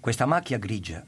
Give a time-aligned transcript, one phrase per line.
[0.00, 1.04] Questa macchia grigia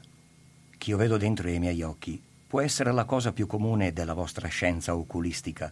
[0.77, 4.49] che io vedo dentro i miei occhi può essere la cosa più comune della vostra
[4.49, 5.71] scienza oculistica,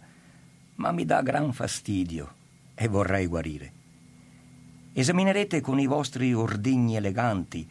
[0.75, 2.33] ma mi dà gran fastidio
[2.73, 3.71] e vorrei guarire.
[4.93, 7.67] Esaminerete con i vostri ordigni eleganti,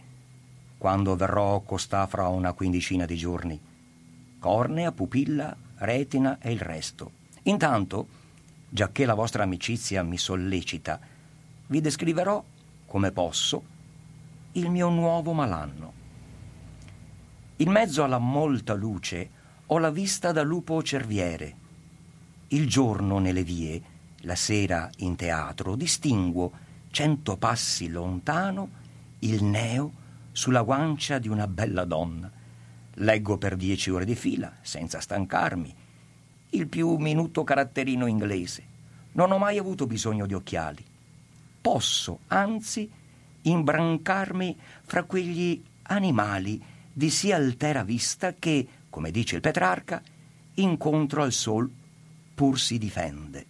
[0.76, 3.58] quando verrò costà fra una quindicina di giorni,
[4.38, 7.12] cornea, pupilla, retina e il resto.
[7.44, 8.06] Intanto,
[8.68, 11.00] giacché la vostra amicizia mi sollecita,
[11.68, 12.44] vi descriverò,
[12.84, 13.76] come posso,
[14.52, 15.92] il mio nuovo malanno.
[17.56, 19.30] In mezzo alla molta luce
[19.66, 21.54] ho la vista da lupo cerviere.
[22.48, 23.82] Il giorno nelle vie,
[24.22, 26.52] la sera in teatro, distinguo,
[26.90, 28.70] cento passi lontano,
[29.20, 29.92] il neo
[30.32, 32.30] sulla guancia di una bella donna.
[32.94, 35.74] Leggo per dieci ore di fila, senza stancarmi,
[36.50, 38.64] il più minuto caratterino inglese.
[39.12, 40.84] Non ho mai avuto bisogno di occhiali.
[41.60, 42.90] Posso, anzi,
[43.48, 46.62] imbrancarmi fra quegli animali
[46.92, 50.02] di sì altera vista che, come dice il Petrarca,
[50.54, 51.70] incontro al sol
[52.34, 53.46] pur si difende.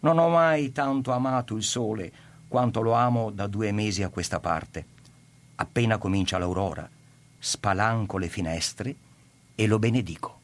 [0.00, 2.12] Non ho mai tanto amato il sole
[2.48, 4.86] quanto lo amo da due mesi a questa parte.
[5.56, 6.88] Appena comincia l'aurora,
[7.38, 8.94] spalanco le finestre
[9.54, 10.40] e lo benedico.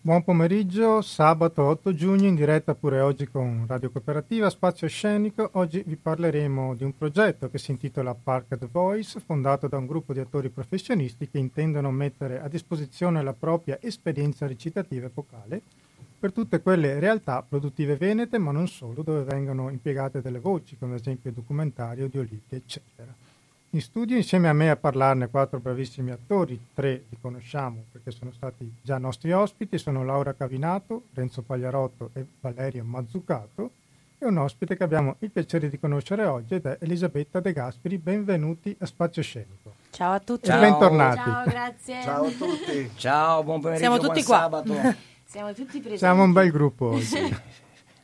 [0.00, 5.50] Buon pomeriggio, sabato 8 giugno in diretta pure oggi con Radio Cooperativa Spazio Scenico.
[5.54, 10.12] Oggi vi parleremo di un progetto che si intitola Parked Voice, fondato da un gruppo
[10.12, 15.62] di attori professionisti che intendono mettere a disposizione la propria esperienza recitativa e vocale
[16.18, 20.94] per tutte quelle realtà produttive venete, ma non solo, dove vengono impiegate delle voci, come
[20.94, 23.14] ad esempio documentari, audiolibri, eccetera.
[23.72, 28.32] In studio insieme a me a parlarne quattro bravissimi attori, tre li conosciamo perché sono
[28.32, 33.70] stati già nostri ospiti, sono Laura Cavinato, Renzo Pagliarotto e Valerio Mazzucato
[34.18, 37.98] e un ospite che abbiamo il piacere di conoscere oggi ed è Elisabetta De Gasperi.
[37.98, 39.74] Benvenuti a Spazio Scenico.
[39.90, 40.46] Ciao a tutti.
[40.46, 40.60] Ciao.
[40.60, 41.30] Bentornati.
[41.30, 42.02] Ciao, grazie.
[42.02, 42.90] Ciao a tutti.
[42.96, 44.38] Ciao, buon pomeriggio, Siamo buon tutti qua.
[44.38, 44.74] sabato.
[45.28, 45.98] Siamo tutti presenti.
[45.98, 47.36] Siamo un bel gruppo oggi.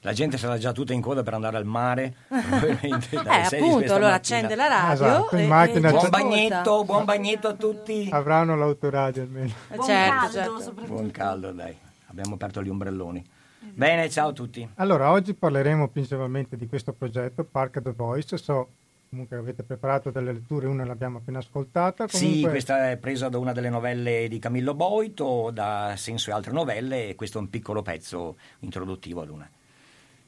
[0.04, 2.14] La gente sarà già tutta in coda per andare al mare.
[2.28, 7.48] probabilmente Eh, appunto, allora accende la radio Esatto, e- macchina e Buon bagnetto, buon bagnetto
[7.48, 8.08] a tutti.
[8.12, 9.50] Avranno l'autoradio almeno.
[9.68, 10.60] Buon certo, caldo, certo.
[10.60, 10.94] soprattutto.
[10.94, 11.74] Buon caldo, dai.
[12.08, 13.24] Abbiamo aperto gli ombrelloni.
[13.60, 14.68] Bene, ciao a tutti.
[14.74, 18.36] Allora, oggi parleremo principalmente di questo progetto, Park the Voice.
[18.36, 18.68] So
[19.08, 22.06] comunque avete preparato delle letture, una l'abbiamo appena ascoltata.
[22.08, 26.34] Sì, Comunque, questa è presa da una delle novelle di Camillo Boito, da Senso e
[26.34, 29.48] altre novelle, e questo è un piccolo pezzo introduttivo ad una.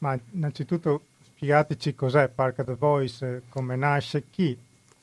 [0.07, 4.57] Ma innanzitutto spiegateci cos'è Park the Voice, come nasce, chi,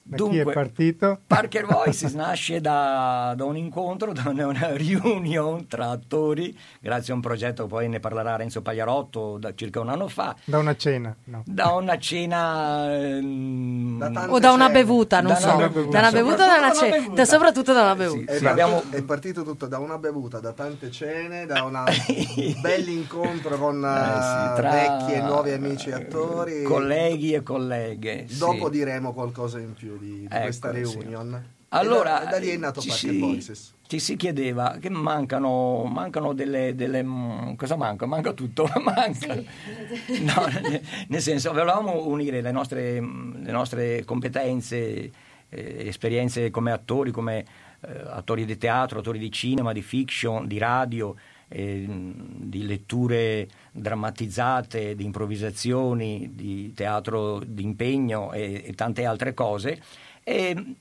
[0.06, 1.20] da chi è Dunque, partito.
[1.26, 7.22] Parker Voices nasce da, da un incontro, da una, reunion tra attori, grazie a un
[7.22, 11.44] progetto, poi ne parlerà Renzo Pagliarotto da circa un anno fa, Da una cena, no.
[11.46, 12.94] da una cena...
[12.94, 14.74] ehm, Da O da una cene.
[14.80, 15.56] bevuta, non Da so.
[15.56, 15.90] una bevuta.
[15.92, 16.98] Da una bevuta o da una Soprattutto da una cena.
[16.98, 17.16] bevuta.
[17.16, 18.04] Da- Soprattutto da una Eh sì.
[18.04, 18.32] bevuta.
[18.32, 21.84] È, Sì, partito, abbiamo- è partito tutto da una bevuta, da tante cene, da un
[22.62, 26.64] bell'incontro con Eh sì, eh, tra- vecchi e nuovi amici attori.
[26.64, 28.26] Colleghi e colleghe.
[28.28, 28.38] sì.
[28.38, 30.80] Dopo diremo qualcosa in più di, di Ecco, questa sì.
[30.80, 31.44] reunion.
[31.70, 33.74] Allora, e da, da lì è nato ci Parker si, Voices.
[33.88, 38.06] ci si chiedeva che mancano, mancano delle, delle, mm, cosa manca?
[38.06, 39.34] Manca tutto, manca.
[39.34, 45.12] No, nel- nel senso, volevamo unire le nostre, mm, le nostre competenze,
[45.50, 47.46] eh, esperienze come attori, come
[47.82, 51.16] eh, attori di teatro, attori di cinema, di fiction, di radio,
[51.54, 59.82] eh, di letture drammatizzate, di improvvisazioni, di teatro d'impegno e, e tante altre cose.
[60.24, 60.76] E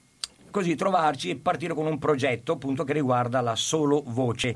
[0.50, 4.55] così trovarci e partire con un progetto appunto che riguarda la solo voce.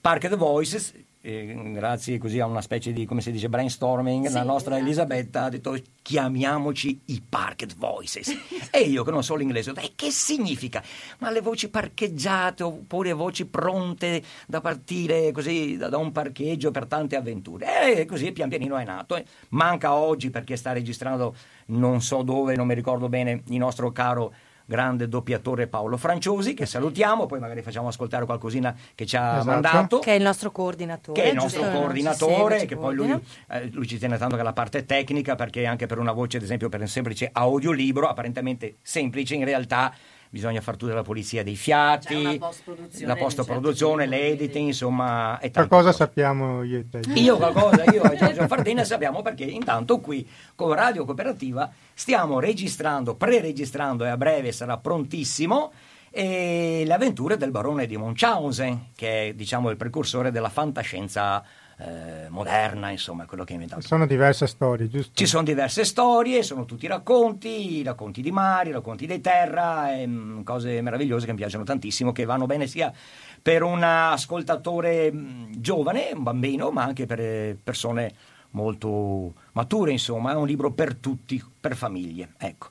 [0.00, 0.92] Park the Voices,
[1.22, 4.86] eh, grazie così a una specie di, come si dice, brainstorming, Sì, la nostra esatto.
[4.86, 8.34] Elisabetta ha detto chiamiamoci i Parked Voices.
[8.70, 10.82] e io che non so l'inglese ho detto, "E che significa?
[11.18, 16.86] Ma le voci parcheggiate oppure voci pronte da partire così da, da un parcheggio per
[16.86, 17.96] tante avventure.
[17.98, 19.16] E così pian pianino è nato.
[19.16, 19.24] eh.
[19.50, 21.34] Manca oggi perché sta registrando
[21.66, 24.34] non so dove, non mi ricordo bene, il nostro caro
[24.72, 29.44] grande doppiatore Paolo Franciosi, che salutiamo, poi magari facciamo ascoltare qualcosina che ci ha Esatto.
[29.44, 29.98] mandato.
[29.98, 31.20] Che è il nostro coordinatore.
[31.20, 33.10] Che è il nostro coordinatore, segue, che poi lui,
[33.50, 36.42] eh, lui ci tiene tanto che la parte tecnica, perché anche per una voce, ad
[36.42, 39.92] esempio, per un semplice audiolibro, apparentemente semplice, in realtà
[40.32, 45.84] bisogna far tutta la pulizia dei fiati, post-produzione la post-produzione, certo l'editing, insomma, e Qualcosa
[45.88, 45.96] cose.
[45.98, 47.00] sappiamo io e te.
[47.20, 53.14] Io qualcosa, io e Giorgio Fardina sappiamo perché intanto qui con Radio Cooperativa stiamo registrando,
[53.14, 55.70] pre-registrando e a breve sarà prontissimo
[56.10, 61.44] eh, le avventure del barone di Munchausen, che è diciamo il precursore della fantascienza
[61.78, 63.82] eh, moderna, insomma, quello che ha inventato.
[63.82, 65.12] Sono diverse storie, giusto?
[65.14, 70.44] Ci sono diverse storie, sono tutti racconti, racconti di mari, racconti di terra, e, mh,
[70.44, 72.92] cose meravigliose che mi piacciono tantissimo, che vanno bene sia
[73.40, 78.14] per un ascoltatore mh, giovane, un bambino, ma anche per eh, persone
[78.52, 82.68] molto mature, insomma, è un libro per tutti, per famiglie, ecco.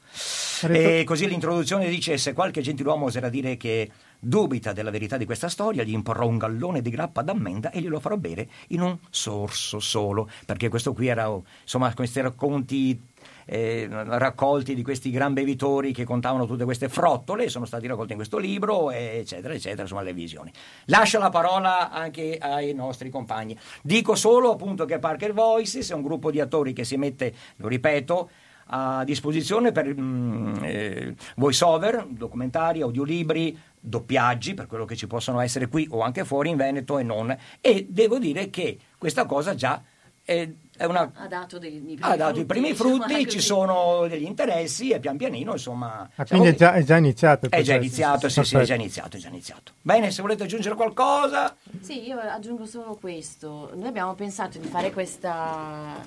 [0.68, 3.90] E così l'introduzione dice se qualche gentiluomo oserà dire che
[4.22, 8.00] dubita della verità di questa storia, gli imporrò un gallone di grappa d'ammenda e glielo
[8.00, 11.28] farò bere in un sorso solo, perché questo qui era,
[11.64, 13.10] insomma, questi racconti
[13.46, 18.18] eh, raccolti di questi gran bevitori che contavano tutte queste frottole, sono stati raccolti in
[18.18, 20.52] questo libro, eccetera, eccetera, insomma, le visioni.
[20.86, 23.58] Lascio la parola anche ai nostri compagni.
[23.82, 27.68] Dico solo appunto che Parker Voices è un gruppo di attori che si mette, lo
[27.68, 28.30] ripeto,
[28.74, 35.40] a disposizione per mm, eh, voice over, documentari, audiolibri, doppiaggi per quello che ci possono
[35.42, 37.36] essere qui o anche fuori in Veneto e non.
[37.60, 39.82] E devo dire che questa cosa già
[40.24, 40.48] è,
[40.78, 43.40] è una, ha dato, dei, i primi ha dato frutti, i primi diciamo frutti, ci
[43.42, 46.10] sono degli interessi e pian pianino insomma...
[46.16, 47.48] Ah, quindi è già, è già iniziato.
[47.48, 47.86] il È già progetto.
[47.86, 49.74] iniziato, sì, sì, è già iniziato, è già iniziato.
[49.82, 51.56] Bene, se volete aggiungere qualcosa...
[51.82, 53.72] Sì, io aggiungo solo questo.
[53.76, 55.98] Noi abbiamo pensato di fare questa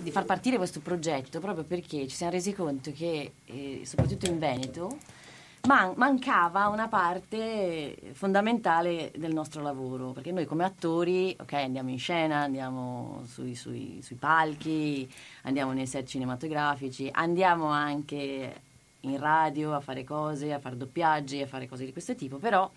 [0.00, 4.38] di far partire questo progetto proprio perché ci siamo resi conto che eh, soprattutto in
[4.38, 4.98] Veneto
[5.66, 11.98] man- mancava una parte fondamentale del nostro lavoro, perché noi come attori, ok, andiamo in
[11.98, 15.10] scena, andiamo sui, sui- sui palchi,
[15.42, 18.60] andiamo nei set cinematografici, andiamo anche
[19.00, 22.70] in radio a fare cose, a fare doppiaggi, a fare cose di questo tipo, però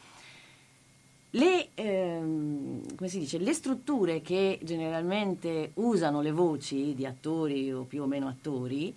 [1.31, 8.08] le, ehm, dice, le strutture che generalmente usano le voci di attori o più o
[8.08, 8.96] meno attori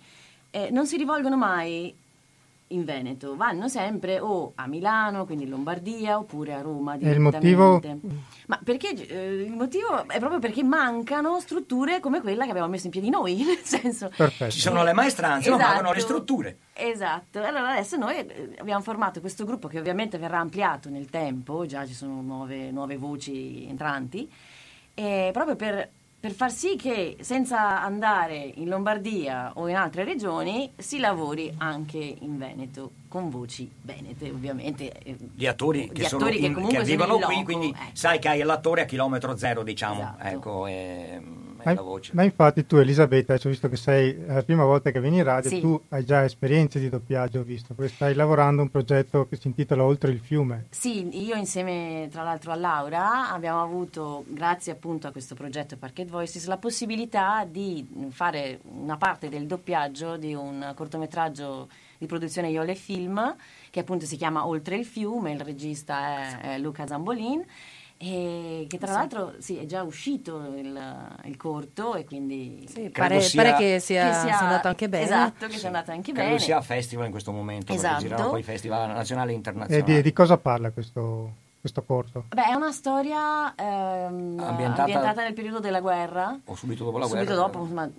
[0.49, 1.93] eh, non si rivolgono mai
[2.73, 7.19] in Veneto, vanno sempre o a Milano, quindi in Lombardia, oppure a Roma E il
[7.19, 7.79] motivo?
[7.79, 8.17] direttamente.
[8.47, 12.85] Ma perché eh, il motivo è proprio perché mancano strutture come quella che abbiamo messo
[12.85, 14.51] in piedi noi, nel senso Perfetto.
[14.51, 15.71] Ci sono le maestranze, ma Esatto.
[15.71, 16.57] mancano le strutture.
[16.73, 21.65] Esatto, allora adesso noi eh, abbiamo formato questo gruppo che ovviamente verrà ampliato nel tempo,
[21.65, 24.29] già ci sono nuove, nuove voci entranti,
[24.95, 25.89] e proprio per,
[26.23, 31.97] per far sì che senza andare in Lombardia o in altre regioni si lavori anche
[31.97, 34.89] in Veneto con voci venete ovviamente.
[34.99, 37.89] eh, Gli attori che, sono attori che in- che vivono in qui, loco, quindi ecco.
[37.91, 39.99] sai che hai l'attore a chilometro zero, diciamo.
[39.99, 40.23] Esatto.
[40.25, 41.19] Ecco, è,
[41.52, 42.11] è Ma, la voce.
[42.13, 45.49] ma infatti tu Elisabetta, adesso visto che sei la prima volta che vieni in radio,
[45.49, 45.59] Sì.
[45.59, 49.35] tu hai già esperienze di doppiaggio, ho visto, perché stai lavorando a un progetto che
[49.35, 50.65] si intitola Oltre il fiume.
[50.69, 56.09] Sì, io insieme tra l'altro a Laura abbiamo avuto, grazie appunto a questo progetto Parket
[56.09, 61.67] Voices, la possibilità di fare una parte del doppiaggio di un cortometraggio
[61.97, 63.35] di produzione Iole Film
[63.69, 67.43] che appunto si chiama Oltre il fiume, il regista è, è Luca Zambolin
[68.05, 70.77] e che tra l'altro sì, è già uscito il,
[71.23, 74.89] il corto e quindi Sì, pare, sia- pare che sia, che sia- sia andato anche
[74.89, 75.03] bene.
[75.05, 76.39] Esatto, che sia andato anche Credo bene.
[76.39, 77.93] sia a festival in questo momento, Esatto.
[78.01, 79.93] perché girano poi festival nazionali e E internazionali.
[79.93, 82.25] di, di cosa parla questo, questo corto?
[82.33, 85.23] Beh, è una storia ehm, Ambientata- ambientata...
[85.23, 86.37] nel periodo della guerra.
[86.45, 87.41] O subito dopo la subito guerra.
[87.41, 87.89] dopo, insomma,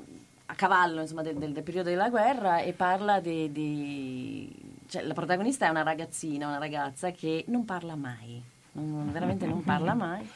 [0.46, 3.50] a cavallo insomma, del, del- del periodo della guerra e parla di...
[3.50, 8.40] di- cioè, la protagonista è una ragazzina, una ragazza che non parla mai,
[8.74, 10.28] non- veramente non parla mai.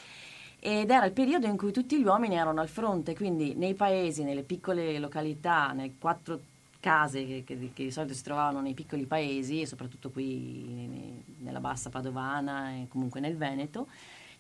[0.61, 4.25] Ed era il periodo in cui tutti gli uomini erano al fronte, quindi nei paesi,
[4.25, 6.41] nelle piccole località, nelle quattro
[6.81, 11.23] case che, che- che di solito si trovavano nei piccoli paesi, e soprattutto qui ne-
[11.39, 13.87] nella bassa padovana e comunque nel Veneto,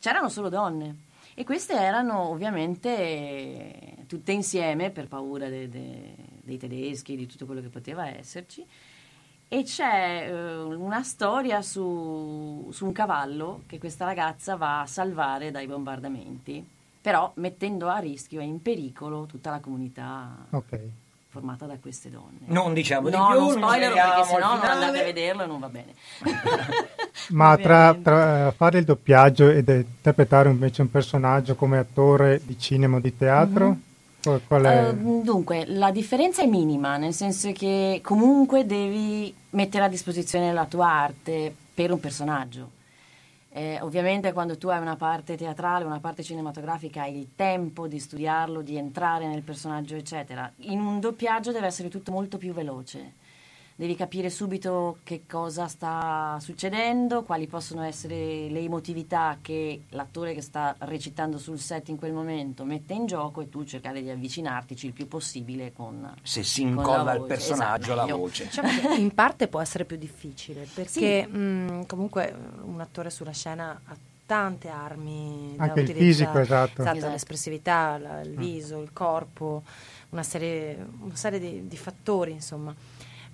[0.00, 1.06] c'erano solo donne.
[1.34, 7.60] E queste erano ovviamente tutte insieme per paura de- de- dei tedeschi, di tutto quello
[7.60, 8.64] che poteva esserci.
[9.50, 15.50] E c'è eh, una storia su, su un cavallo che questa ragazza va a salvare
[15.50, 16.62] dai bombardamenti,
[17.00, 20.78] però mettendo a rischio e in pericolo tutta la comunità Ok.
[21.28, 22.40] formata da queste donne.
[22.44, 25.60] Non diciamo di no, più, non spoiler perché sennò non andate a vederlo e non
[25.60, 25.94] va bene.
[27.30, 32.96] Ma tra, tra fare il doppiaggio ed interpretare invece un personaggio come attore di cinema
[32.96, 33.78] o di teatro, qual,
[34.46, 34.88] qual è?
[34.88, 40.66] Eh, dunque, la differenza è minima, nel senso che comunque devi mettere a disposizione la
[40.66, 42.76] tua arte per un personaggio.
[43.50, 47.98] Eh, ovviamente quando tu hai una parte teatrale, una parte cinematografica, hai il tempo di
[47.98, 50.50] studiarlo, di entrare nel personaggio, eccetera.
[50.58, 53.14] In un doppiaggio deve essere tutto molto più veloce.
[53.80, 60.40] Devi capire subito che cosa sta succedendo, quali possono essere le emotività che l'attore che
[60.40, 64.86] sta recitando sul set in quel momento mette in gioco e tu cercare di avvicinartici
[64.86, 68.16] il più possibile con Se si la incolla il voce, personaggio esatto, alla meglio.
[68.16, 68.44] voce.
[68.46, 73.96] Diciamo in parte può essere più difficile perché mh, comunque un attore sulla scena ha
[74.26, 76.04] tante armi da Anche il utilizzare.
[76.32, 76.82] fisico, esatto.
[76.82, 77.08] Esatto.
[77.10, 79.62] l'espressività, la- il viso, il corpo,
[80.08, 82.74] una serie, una serie di, di fattori, insomma.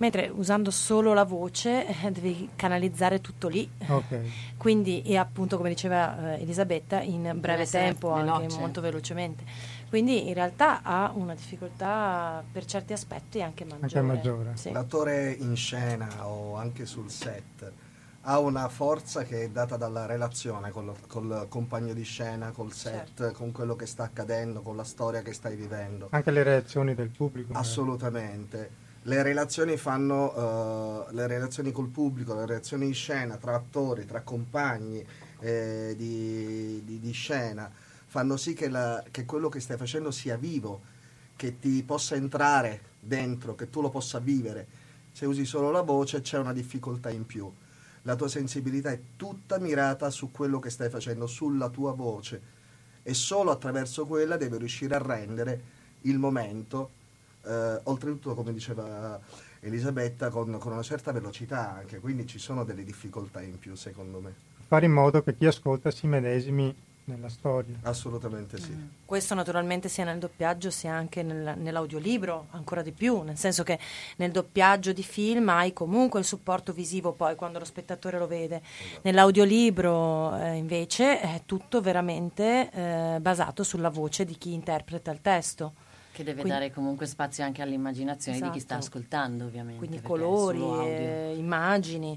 [0.04, 3.66] Mentre usando solo la voce eh, devi canalizzare tutto lì.
[3.86, 4.20] Ok.
[4.58, 8.58] Quindi, e appunto, come diceva eh, Elisabetta, in breve tempo, anche veloce.
[8.58, 9.44] molto velocemente.
[9.88, 14.02] Quindi in realtà ha una difficoltà per certi aspetti anche maggiore.
[14.02, 14.50] maggiore.
[14.56, 14.72] Sì.
[14.72, 17.72] L'attore in scena o anche sul set
[18.26, 23.12] ha una forza che è data dalla relazione col, col compagno di scena, col set,
[23.16, 23.32] Certo.
[23.32, 26.08] con quello che sta accadendo, con la storia che stai vivendo.
[26.10, 27.54] Anche le reazioni del pubblico.
[27.54, 28.82] Assolutamente.
[29.06, 34.22] Le relazioni fanno eh, le relazioni col pubblico, le reazioni in scena tra attori, tra
[34.22, 35.04] compagni
[35.40, 37.70] eh, di, di- di scena
[38.06, 40.80] fanno sì che, la- che quello che stai facendo sia vivo,
[41.36, 44.66] che ti possa entrare dentro, che tu lo possa vivere.
[45.12, 47.50] Se usi solo la voce c'è una difficoltà in più.
[48.02, 52.52] La tua sensibilità è tutta mirata su quello che stai facendo, sulla tua voce
[53.02, 55.62] e solo attraverso quella devi riuscire a rendere
[56.02, 56.90] il momento,
[57.44, 59.20] eh, oltretutto come diceva
[59.60, 64.20] Elisabetta, con, con una certa velocità anche, quindi ci sono delle difficoltà in più secondo
[64.20, 64.34] me.
[64.66, 66.74] Fare in modo che chi ascolta si medesimi
[67.04, 67.76] nella storia.
[67.82, 68.74] Assolutamente sì.
[69.04, 73.78] Questo naturalmente sia nel doppiaggio sia anche nel- nell'audiolibro, ancora di più, nel senso che
[74.16, 78.62] nel doppiaggio di film hai comunque il supporto visivo poi quando lo spettatore lo vede.
[79.02, 85.74] Nell'audiolibro eh, invece è tutto veramente eh, basato sulla voce di chi interpreta il testo.
[86.14, 88.96] Che deve Quindi- dare comunque spazio anche all'immaginazione di chi sta Esatto.
[88.98, 89.78] ascoltando, ovviamente.
[89.78, 92.16] Quindi colori, eh, immagini.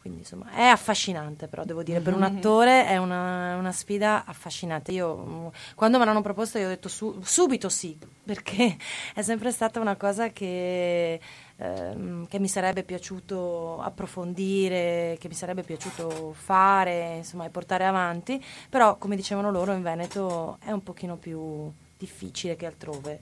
[0.00, 4.90] Quindi insomma è affascinante, però devo dire, per un attore è una, una sfida affascinante.
[4.90, 8.76] Io mm, quando me l'hanno proposto io ho detto su- subito sì, perché
[9.14, 11.20] è sempre stata una cosa che,
[11.56, 18.42] ehm, che mi sarebbe piaciuto approfondire, che mi sarebbe piaciuto fare, insomma, e portare avanti,
[18.68, 23.20] però come dicevano loro in Veneto è un pochino più difficile che altrove.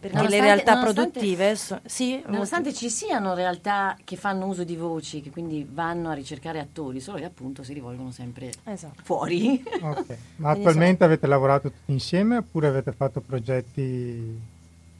[0.00, 4.46] Perché le Nonostante- realtà nonostante- produttive so- sì, Nonostante molto- ci siano realtà che fanno
[4.46, 8.52] uso di voci, che quindi vanno a ricercare attori, solo che appunto si rivolgono sempre
[8.62, 9.02] Esatto.
[9.02, 9.60] fuori.
[9.80, 10.16] Ok.
[10.36, 14.40] Ma attualmente avete lavorato tutti insieme oppure avete fatto progetti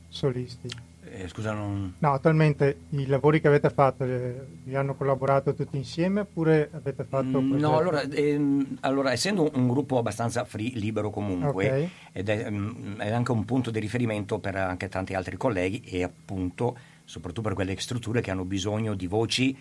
[0.08, 0.68] solisti?
[1.10, 1.94] Eh, scusa, non...
[1.98, 7.04] No, attualmente i lavori che avete fatto eh, vi hanno collaborato tutti insieme oppure avete
[7.04, 7.58] fatto Mm?
[7.58, 11.88] No, allora, ehm, allora, essendo un gruppo abbastanza free, libero comunque, Ok.
[12.12, 16.02] ed è, mm, è anche un punto di riferimento per anche tanti altri colleghi e
[16.02, 19.56] appunto, soprattutto per quelle strutture che hanno bisogno di voci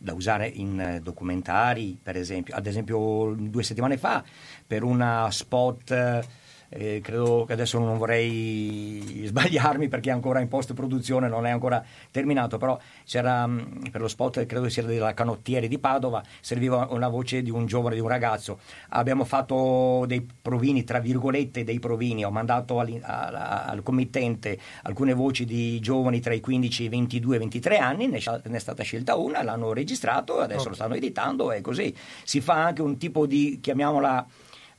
[0.00, 2.54] da usare in eh, documentari, per esempio.
[2.54, 4.22] Ad esempio, due settimane fa,
[4.66, 6.26] per una spot...
[6.70, 11.50] eh, credo che adesso non vorrei sbagliarmi perché è ancora in post produzione, non è
[11.50, 16.22] ancora terminato, però c'era mh, per lo spot, credo che sia della canottiere di Padova,
[16.40, 18.58] serviva una voce di un giovane, di un ragazzo.
[18.90, 24.58] Abbiamo fatto dei provini, tra virgolette, dei provini, ho mandato all'in- a- a- al committente
[24.82, 28.56] alcune voci di giovani tra i 15 e i 22 e 23 anni, ne, ne
[28.56, 30.68] è stata scelta una, l'hanno registrato, adesso Ok.
[30.68, 31.94] lo stanno editando e così.
[32.24, 34.26] Si fa anche un tipo di, chiamiamola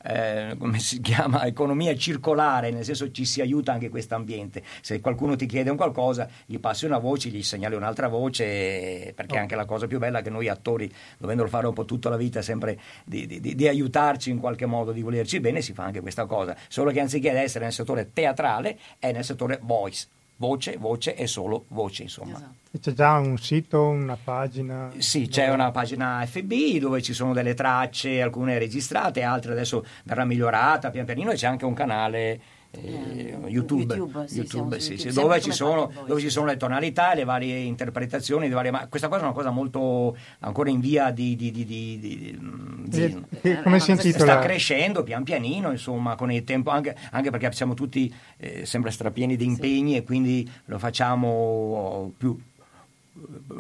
[0.04, 4.64] eh, come si chiama, economia circolare, nel senso ci si aiuta anche questo ambiente.
[4.82, 9.38] Se qualcuno ti chiede un qualcosa, gli passi una voce, gli segnali un'altra voce, perché
[9.38, 9.42] Oh.
[9.42, 12.18] anche la cosa più bella è che noi attori, dovendolo fare un po' tutta la
[12.18, 15.84] vita, sempre di, di- di- di aiutarci in qualche modo, di volerci bene, si fa
[15.84, 16.56] anche questa cosa.
[16.68, 20.08] Solo che anziché essere nel settore teatrale, è nel settore voice.
[20.40, 22.38] Voce, voce e solo voce, insomma.
[22.38, 22.56] Esatto.
[22.72, 24.90] E C'è già un sito, una pagina?
[24.98, 30.24] Sì, c'è una pagina FB dove ci sono delle tracce, alcune registrate, altre adesso verrà
[30.24, 34.56] migliorata pian pianino e c'è anche un canale eh, Eh, YouTube, YouTube, sì, su sì,
[34.58, 38.70] YouTube, sì, dove, ci sono, dove ci sono le tonalità, le varie interpretazioni, le varie-
[38.72, 41.36] ma questa cosa è una cosa molto ancora in via di...
[41.36, 42.40] di- di- di- di-
[42.86, 44.34] di- E- che- Eh, come eh, si intitola?
[44.34, 48.92] sta crescendo pian pianino, insomma, con il tempo, anche, anche perché siamo tutti eh, sempre
[48.92, 52.38] strapieni di impegni e quindi lo facciamo più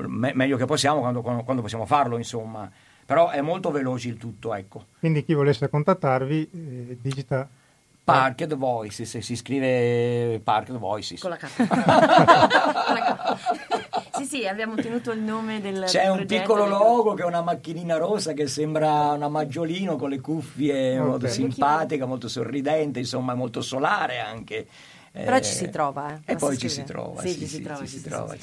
[0.08, 2.70] me- meglio che possiamo quando, quando- quando possiamo farlo, insomma.
[3.06, 4.86] Però è molto veloce il tutto, ecco.
[5.00, 7.50] Quindi chi volesse contattarvi eh, digita
[8.12, 11.20] Parked Voices, si scrive Parked Voices.
[11.22, 11.48] Con la K.
[14.14, 17.26] Sì, sì, abbiamo ottenuto il nome del C'è del un progetto, piccolo logo che è
[17.26, 21.06] una macchinina rossa che sembra una maggiolino con le cuffie Ok.
[21.06, 24.68] molto simpatica, molto sorridente, insomma, molto solare anche.
[25.24, 26.20] Però ci si trova, eh.
[26.34, 27.88] E poi ci si trova, Sì, sì, ci si trova, ci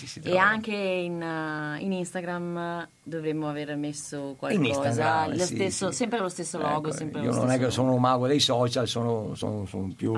[0.06, 5.90] si trova, E anche in, uh, in Instagram dovremmo aver messo qualcosa, lo sì, stesso-
[5.92, 8.40] sempre lo stesso logo, Ecco, sempre io lo non è che sono un mago dei
[8.40, 10.12] social, sono, sono- sono più...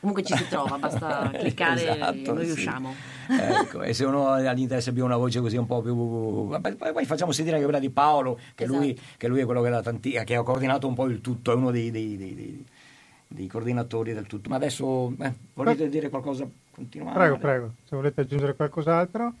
[0.00, 2.52] Comunque ci si trova, basta cliccare e Esatto, noi sì.
[2.52, 2.94] usciamo.
[3.28, 7.32] Ecco, e se uno agli interessa più una voce così un po' più poi, facciamo
[7.32, 9.08] sentire anche quella di Paolo che, lui, Esatto.
[9.16, 11.70] che lui è quello che, tanti- che ha coordinato un po' il tutto è uno
[11.70, 12.64] dei, dei- dei- dei-
[13.26, 17.18] dei coordinatori del tutto ma adesso eh, volete dire qualcosa continuare?
[17.18, 19.32] Prego, prego, se volete aggiungere qualcos'altro.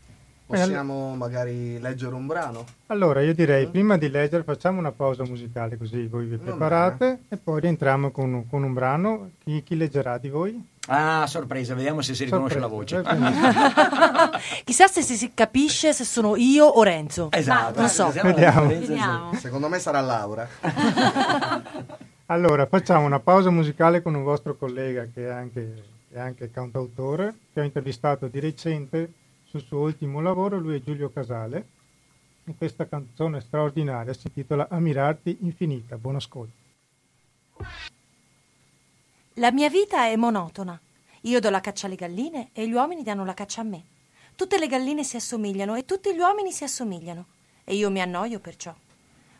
[0.46, 2.66] Possiamo magari leggere un brano?
[2.88, 7.38] Allora, io direi, prima di leggere, facciamo una pausa musicale così voi vi preparate e
[7.38, 9.30] poi rientriamo con, un- con un brano.
[9.42, 10.72] Chi, chi leggerà di voi?
[10.88, 13.02] ah sorpresa vediamo se si riconosce la voce.
[14.64, 17.28] Chissà se si capisce se sono io o Renzo.
[17.30, 18.10] esatto Non so.
[18.10, 18.66] vediamo.
[18.66, 19.34] Vediamo.
[19.36, 20.46] Secondo me sarà Laura.
[22.26, 26.50] Allora, facciamo una pausa musicale con un vostro collega che è anche, che è anche
[26.50, 29.12] cantautore, che ho intervistato di recente
[29.44, 31.66] sul suo ultimo lavoro, lui è Giulio Casale,
[32.44, 35.98] e questa canzone straordinaria si intitola Ammirarti infinita.
[35.98, 36.52] Buon ascolto.
[39.34, 40.80] La mia vita è monotona.
[41.22, 43.84] Io do la caccia alle galline e gli uomini danno la caccia a me.
[44.34, 47.26] Tutte le galline si assomigliano e tutti gli uomini si assomigliano.
[47.64, 48.74] E io mi annoio perciò.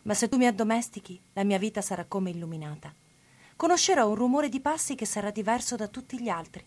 [0.05, 2.93] Ma se tu mi addomestichi, la mia vita sarà come illuminata.
[3.57, 6.65] Conoscerò un rumore di passi che sarà diverso da tutti gli altri.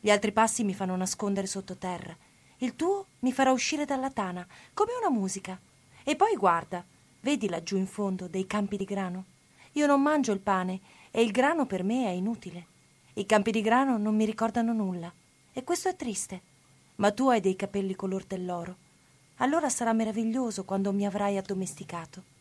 [0.00, 2.14] Gli altri passi mi fanno nascondere sottoterra.
[2.58, 5.58] Il tuo mi farà uscire dalla tana, come una musica.
[6.02, 6.84] E poi guarda,
[7.20, 9.24] vedi laggiù in fondo dei campi di grano?
[9.72, 12.66] Io non mangio il pane e il grano per me è inutile.
[13.14, 15.10] I campi di grano non mi ricordano nulla.
[15.54, 16.42] E questo è triste.
[16.96, 18.76] Ma tu hai dei capelli color dell'oro.
[19.36, 22.33] Allora sarà meraviglioso quando mi avrai addomesticato.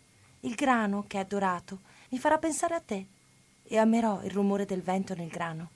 [0.45, 3.05] Il grano, che è dorato, mi farà pensare a te
[3.63, 5.69] e amerò il rumore del vento nel grano.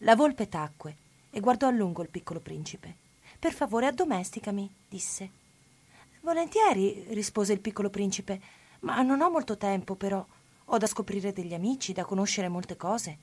[0.00, 0.96] La volpe tacque
[1.30, 2.94] e guardò a lungo il piccolo principe.
[3.38, 5.30] Per favore, addomesticami, disse.
[6.20, 8.40] Volentieri, rispose il piccolo principe,
[8.80, 10.24] ma non ho molto tempo, però.
[10.66, 13.18] Ho da scoprire degli amici, da conoscere molte cose.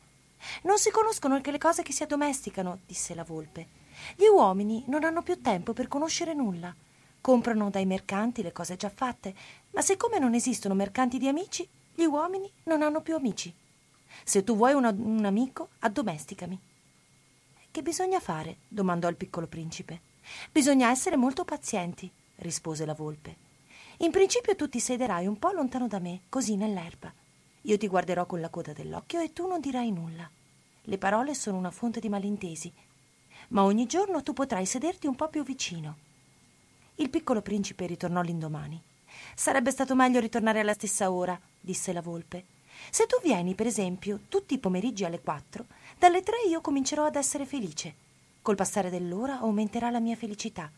[0.63, 3.67] Non si conoscono che le cose che si addomesticano, disse la volpe.
[4.15, 6.73] Gli uomini non hanno più tempo per conoscere nulla.
[7.21, 9.33] Comprano dai mercanti le cose già fatte,
[9.73, 13.53] ma siccome non esistono mercanti di amici, gli uomini non hanno più amici.
[14.23, 16.59] Se tu vuoi una- un amico, addomesticami.
[17.71, 18.57] Che bisogna fare?
[18.67, 20.11] domandò il piccolo principe.
[20.51, 23.35] Bisogna essere molto pazienti, rispose la volpe.
[23.97, 27.11] In principio tu ti sederai un po' lontano da me, così nell'erba.
[27.61, 30.29] Io ti guarderò con la coda dell'occhio e tu non dirai nulla.
[30.83, 32.71] Le parole sono una fonte di malintesi,
[33.49, 35.97] ma ogni giorno tu potrai sederti un po' più vicino.
[36.95, 38.81] Il piccolo principe ritornò l'indomani.
[39.35, 42.45] Sarebbe stato meglio ritornare alla stessa ora, disse la volpe.
[42.89, 45.65] Se tu vieni, per esempio, tutti i pomeriggi alle quattro,
[45.97, 47.95] dalle tre io comincerò ad essere felice.
[48.41, 50.71] Col passare dell'ora aumenterà la mia felicità.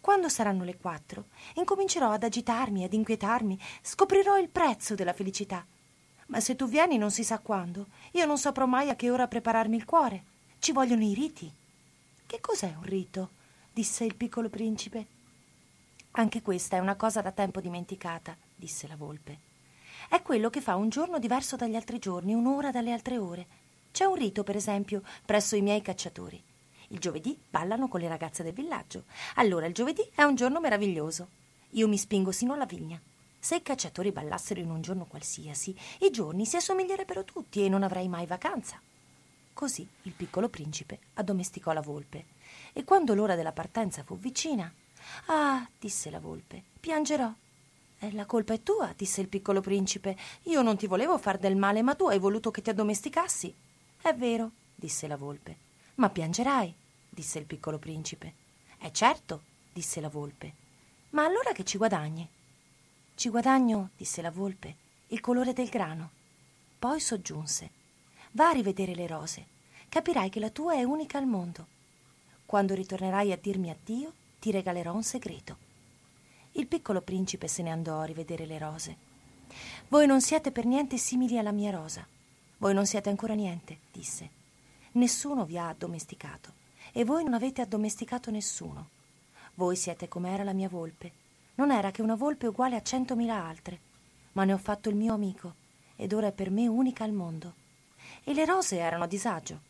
[0.00, 5.64] Quando saranno le quattro, incomincerò ad agitarmi, ad inquietarmi, scoprirò il prezzo della felicità.
[6.26, 9.26] Ma se tu vieni non si sa quando, io non saprò mai a che ora
[9.26, 10.24] prepararmi il cuore.
[10.58, 11.52] Ci vogliono i riti.
[12.26, 13.30] Che cos'è un rito?
[13.72, 15.18] disse il piccolo principe.
[16.12, 19.38] Anche questa è una cosa da tempo dimenticata, disse la volpe.
[20.08, 23.46] È quello che fa un giorno diverso dagli altri giorni, un'ora dalle altre ore.
[23.92, 26.42] C'è un rito, per esempio, presso i miei cacciatori.
[26.88, 29.04] Il giovedì ballano con le ragazze del villaggio.
[29.36, 31.28] Allora il giovedì è un giorno meraviglioso.
[31.70, 33.00] Io mi spingo sino alla vigna.
[33.38, 37.84] Se i cacciatori ballassero in un giorno qualsiasi, i giorni si assomiglierebbero tutti e non
[37.84, 38.80] avrei mai vacanza.
[39.52, 42.24] Così il piccolo principe addomesticò la volpe.
[42.72, 44.72] E quando l'ora della partenza fu vicina,
[45.26, 47.32] Ah, disse la volpe, piangerò.
[47.98, 50.16] E la colpa è tua, disse il piccolo principe.
[50.44, 53.54] Io non ti volevo far del male, ma tu hai voluto che ti addomesticassi.
[54.00, 55.56] È vero, disse la volpe.
[55.96, 56.74] Ma piangerai,
[57.08, 58.34] disse il piccolo principe.
[58.78, 59.42] È certo,
[59.72, 60.54] disse la volpe.
[61.10, 62.26] Ma allora che ci guadagni?
[63.14, 64.76] Ci guadagno, disse la volpe,
[65.08, 66.10] il colore del grano.
[66.78, 67.70] Poi soggiunse.
[68.32, 69.46] Va a rivedere le rose.
[69.90, 71.66] Capirai che la tua è unica al mondo.
[72.46, 75.68] Quando ritornerai a dirmi addio, ti regalerò un segreto.
[76.52, 78.96] Il piccolo principe se ne andò a rivedere le rose.
[79.88, 82.04] Voi non siete per niente simili alla mia rosa.
[82.56, 84.38] Voi non siete ancora niente, disse.
[84.92, 86.52] Nessuno vi ha addomesticato
[86.92, 88.88] e voi non avete addomesticato nessuno.
[89.54, 91.12] Voi siete come era la mia volpe.
[91.56, 93.78] Non era che una volpe uguale a centomila altre,
[94.32, 95.54] ma ne ho fatto il mio amico
[95.96, 97.54] ed ora è per me unica al mondo.
[98.24, 99.60] E le rose erano a disagio.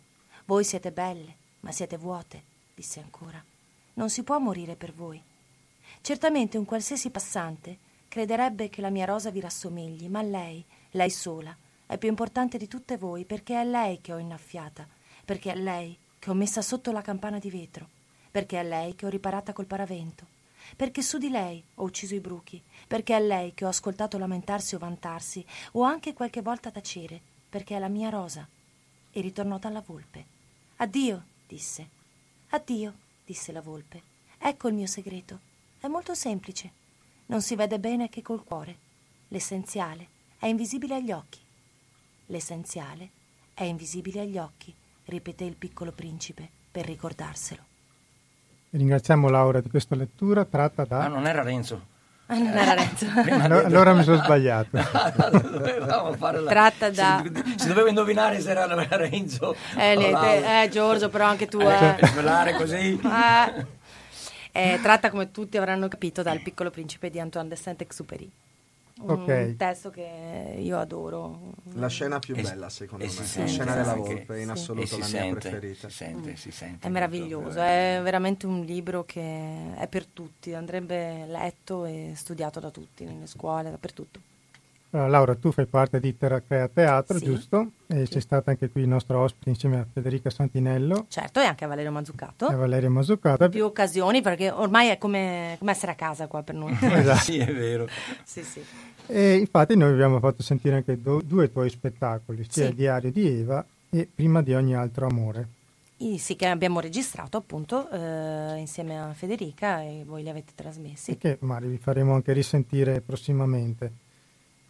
[0.44, 2.42] Voi siete belle, ma siete vuote,
[2.74, 3.49] disse ancora.
[3.94, 5.22] Non si può morire per voi.
[6.00, 11.56] Certamente un qualsiasi passante crederebbe che la mia rosa vi rassomigli, ma lei, lei sola,
[11.86, 14.86] è più importante di tutte voi perché è lei che ho innaffiata,
[15.24, 17.88] perché è lei che ho messa sotto la campana di vetro,
[18.30, 20.26] perché è lei che ho riparata col paravento,
[20.76, 24.74] perché su di lei ho ucciso i bruchi, perché è lei che ho ascoltato lamentarsi
[24.74, 28.46] o vantarsi, o anche qualche volta tacere, perché è la mia rosa.
[29.12, 30.24] E ritornò dalla volpe.
[30.76, 31.88] Addio, disse.
[32.50, 32.94] Addio,
[33.30, 34.02] disse la volpe.
[34.38, 35.38] Ecco il mio segreto.
[35.78, 36.72] È molto semplice.
[37.26, 38.76] Non si vede bene che col cuore.
[39.28, 41.38] L'essenziale è invisibile agli occhi.
[42.26, 43.10] L'essenziale
[43.54, 47.62] è invisibile agli occhi, ripeté il piccolo principe per ricordarselo.
[48.70, 51.04] Ringraziamo Laura di questa lettura tratta da...
[51.04, 51.89] Ah, non era Renzo.
[52.32, 53.06] Ah, non era Renzo.
[53.42, 54.68] Allora, allora mi sono sbagliato.
[55.30, 56.48] Dovevamo fare la...
[56.50, 57.22] Tratta da...
[57.24, 58.66] Si, si doveva indovinare se era
[58.96, 59.56] Renzo.
[59.76, 61.58] Eh, lì, te- eh, Giorgio, però anche tu...
[61.58, 62.06] Eh, Eh.
[62.06, 63.00] svelare così.
[63.02, 63.66] Eh.
[64.52, 68.30] Eh, tratta, come tutti avranno capito, dal piccolo principe di Antoine de Saint-Exupéry.
[69.02, 69.56] Un Ok.
[69.56, 71.52] testo che io adoro.
[71.74, 73.10] La scena più E- bella, secondo me.
[73.10, 74.48] si la sente scena della volpe, in sì.
[74.48, 75.88] E assoluto la mia sente, preferita.
[75.88, 76.86] si sente, si sente.
[76.86, 82.70] È meraviglioso, è veramente un libro che è per tutti, andrebbe letto e studiato da
[82.70, 84.20] tutti, nelle scuole, dappertutto.
[84.92, 87.24] Allora, Laura, tu fai parte di Terra Crea Teatro, Sì.
[87.24, 87.70] giusto?
[87.86, 91.64] E sei stata anche qui il nostro ospite insieme a Federica Santinello Certo, e anche
[91.64, 92.48] a Valerio Mazzucato.
[92.50, 93.48] e a Valeria Mazzucata.
[93.48, 96.76] Più occasioni, perché ormai è come, come essere a casa qua per noi.
[96.82, 97.18] Esatto.
[97.20, 97.86] Sì, è vero.
[98.24, 98.62] sì, sì.
[99.06, 102.68] E infatti noi abbiamo fatto sentire anche do- due tuoi spettacoli, sia Sì.
[102.70, 105.46] il diario di Eva e Prima di ogni altro amore.
[105.98, 111.10] I- Sì, che abbiamo registrato appunto eh, insieme a Federica e voi li avete trasmessi.
[111.12, 113.99] e che magari vi faremo anche risentire prossimamente.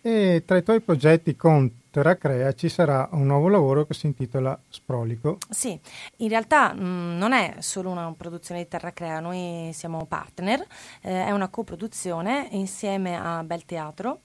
[0.02, 4.06] E tra i tuoi progetti con Terra Crea ci sarà un nuovo lavoro che si
[4.06, 5.38] intitola Sprolico.
[5.50, 5.78] Sì,
[6.18, 10.60] in realtà mh, non è solo una produzione di Terra Crea, noi siamo partner,
[11.02, 14.20] eh, è una coproduzione insieme a Bel Teatro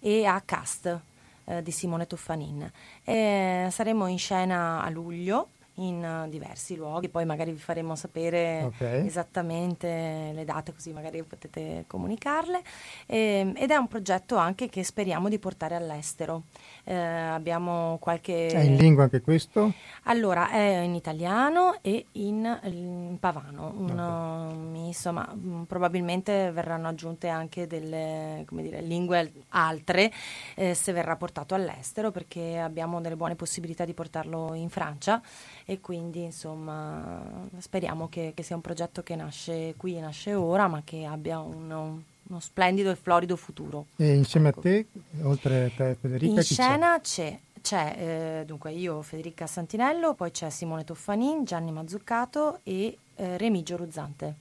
[0.00, 0.98] e a Cast
[1.44, 2.70] eh, di Simone Tuffanin.
[3.04, 8.68] E saremo in scena a luglio in eh, diversi luoghi, poi magari vi faremo sapere
[8.68, 8.80] Ok.
[9.00, 12.62] esattamente le date così magari potete comunicarle
[13.06, 16.44] Ehm, ed è un progetto anche che speriamo di portare all'estero.
[16.90, 18.46] Eh, abbiamo qualche...
[18.46, 19.74] È in lingua anche questo?
[20.04, 23.74] Allora, è in italiano e in, in pavano.
[23.76, 30.10] Un, uh, insomma, mh, probabilmente verranno aggiunte anche delle come dire, lingue altre
[30.54, 35.20] eh, se verrà portato all'estero perché abbiamo delle buone possibilità di portarlo in Francia
[35.66, 37.22] e quindi insomma
[37.58, 42.04] speriamo che, che sia un progetto che nasce qui, nasce ora, ma che abbia uno,
[42.28, 43.86] uno splendido e florido futuro.
[43.96, 44.60] E insieme Ecco.
[44.60, 44.86] a te,
[45.22, 46.42] oltre a te Federica, In c'è?
[46.42, 47.96] scena c'è, c'è,
[48.40, 54.34] eh, dunque io Federica Santinello, poi c'è Simone Toffanin, Gianni Mazzuccato e eh, Remigio Ruzzante.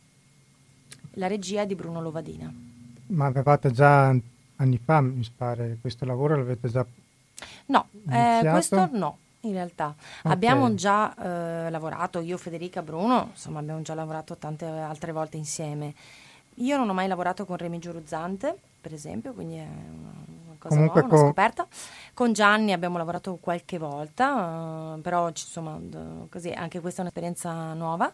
[1.13, 2.51] La regia è di Bruno Lovadina.
[3.07, 4.13] Ma avevate già
[4.57, 6.85] anni fa, mi pare, questo lavoro l'avete già...
[7.67, 9.95] No, eh, questo no, in realtà.
[10.23, 15.93] Abbiamo già eh, lavorato, io, Federica, Bruno, insomma abbiamo già lavorato tante altre volte insieme.
[16.59, 21.01] Io non ho mai lavorato con Remigio Ruzzante, per esempio, quindi è una, cosa Comunque
[21.01, 21.67] nuova, una scoperta.
[22.13, 27.73] Con Gianni abbiamo lavorato qualche volta, eh, però insomma, d- così, anche questa è un'esperienza
[27.73, 28.11] nuova.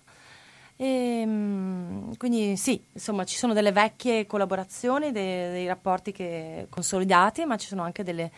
[0.75, 7.45] E, mm, quindi sì, insomma, ci sono delle vecchie collaborazioni, de- dei rapporti che- consolidati,
[7.45, 8.29] ma ci sono anche delle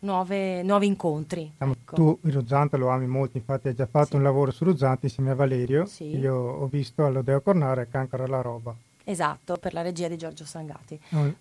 [0.00, 1.52] nuove, nuovi incontri.
[1.56, 1.94] Ecco.
[1.94, 4.16] Tu Ruzzante lo ami molto, infatti hai già fatto Sì.
[4.16, 5.84] un lavoro su Ruzzante insieme a Valerio.
[5.86, 6.16] Sì.
[6.16, 8.74] Io ho visto all'Odeo Cornare Cancro la roba.
[9.08, 10.98] Esatto, per la regia di Giorgio Sangati.
[11.10, 11.32] Un,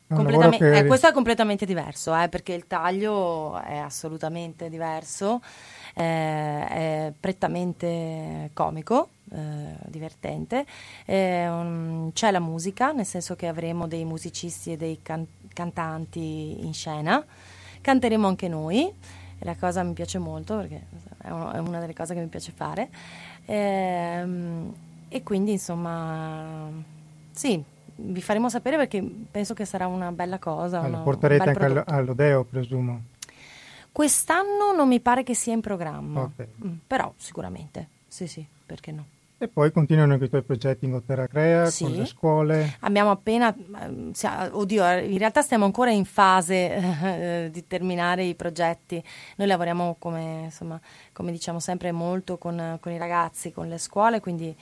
[0.60, 0.78] che...
[0.78, 5.42] eh, questo è completamente diverso, eh, perché il taglio è assolutamente diverso,
[5.96, 10.64] eh, è prettamente comico, eh, divertente.
[11.08, 16.74] Un- c'è la musica, nel senso che avremo dei musicisti e dei can- cantanti in
[16.76, 17.26] scena.
[17.82, 20.84] Canteremo anche noi, e la cosa mi piace molto perché
[21.24, 22.90] è, uno- è una delle cose che mi piace fare.
[23.46, 24.72] Ehm,
[25.10, 26.94] e quindi insomma,
[27.36, 27.62] sì,
[27.98, 30.80] vi faremo sapere perché penso che sarà una bella cosa.
[30.80, 31.92] Allora, una- porterete anche prodotto.
[31.94, 33.02] all'Odeo, presumo.
[33.92, 36.48] Quest'anno non mi pare che sia in programma, Ok.
[36.66, 39.06] Mm, però sicuramente, sì sì, perché no.
[39.38, 41.84] E poi continuano anche i tuoi progetti in Terra Crea, Sì.
[41.84, 42.78] con le scuole.
[42.82, 43.54] Abbiamo appena,
[44.14, 49.02] sia- oddio, in realtà stiamo ancora in fase eh, di terminare i progetti.
[49.38, 50.80] Noi lavoriamo come, insomma,
[51.12, 54.56] come diciamo sempre molto con, con i ragazzi, con le scuole, quindi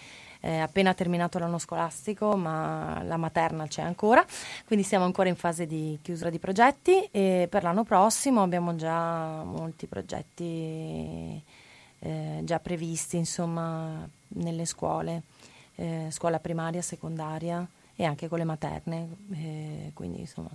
[0.43, 4.25] è appena terminato l'anno scolastico, ma la materna c'è ancora,
[4.65, 9.41] quindi siamo ancora in fase di chiusura di progetti e per l'anno prossimo abbiamo già
[9.45, 11.41] molti progetti
[11.99, 15.23] eh, già previsti, insomma, nelle scuole
[15.75, 19.07] eh, scuola primaria, secondaria e anche con le materne.
[19.31, 20.49] eh, quindi insomma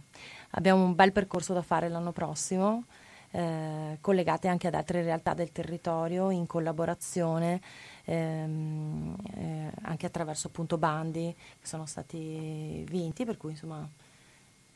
[0.51, 2.85] abbiamo un bel percorso da fare l'anno prossimo.
[3.31, 7.61] eh, collegate anche ad altre realtà del territorio in collaborazione
[8.09, 13.87] ehm, eh, anche attraverso appunto bandi che sono stati vinti, per cui insomma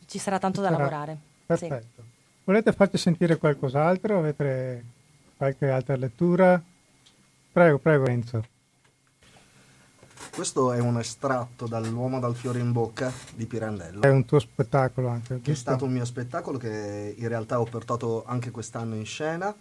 [0.06, 0.78] ci sarà tanto da sarà.
[0.78, 1.18] lavorare.
[1.46, 2.02] Perfetto.
[2.02, 2.02] Sì.
[2.44, 4.18] Volete farci sentire qualcos'altro?
[4.18, 4.84] Avete
[5.36, 6.62] qualche altra lettura?
[7.52, 8.44] Prego, prego Enzo.
[10.30, 14.02] Questo è un estratto dall'Uomo dal fiore in bocca di Pirandello.
[14.02, 15.40] È un tuo spettacolo anche.
[15.40, 19.54] Che è stato un mio spettacolo che in realtà ho portato anche quest'anno in scena,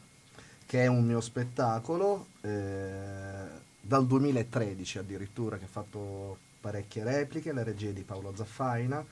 [0.66, 7.64] che è un mio spettacolo eh, dal 2013 addirittura, che ha fatto parecchie repliche, le
[7.64, 9.04] regie di Paolo Zaffaina.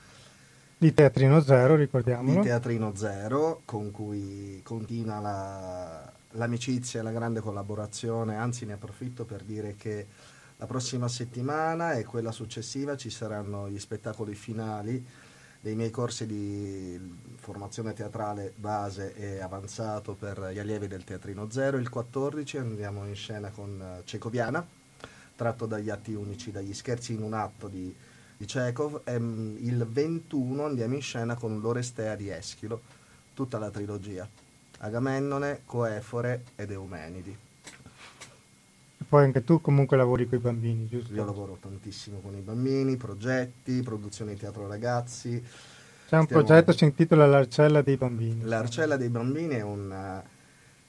[0.78, 2.40] Di Teatrino Zero, ricordiamolo.
[2.40, 9.24] Di Teatrino Zero, con cui continua la, l'amicizia e la grande collaborazione, anzi ne approfitto
[9.24, 10.06] per dire che
[10.56, 15.04] la prossima settimana e quella successiva ci saranno gli spettacoli finali
[15.60, 16.98] dei miei corsi di
[17.36, 21.76] formazione teatrale base e avanzato per gli allievi del Teatrino Zero.
[21.76, 24.66] Il 14 andiamo in scena con Cecoviana,
[25.36, 27.94] tratto dagli atti unici, dagli scherzi in un atto di,
[28.36, 29.02] di Chekhov.
[29.04, 32.80] E il 21 andiamo in scena con l'Orestea di Eschilo,
[33.34, 34.26] tutta la trilogia.
[34.78, 37.36] Agamennone, Coefore ed Eumenidi.
[39.10, 41.12] Poi anche tu comunque lavori con i bambini, giusto?
[41.12, 45.30] Io lavoro tantissimo con i bambini, progetti, produzioni di teatro ragazzi.
[45.30, 46.44] C'è un Stiamo...
[46.44, 48.44] progetto si intitola L'Arcella dei bambini.
[48.44, 50.22] L'Arcella dei bambini è un,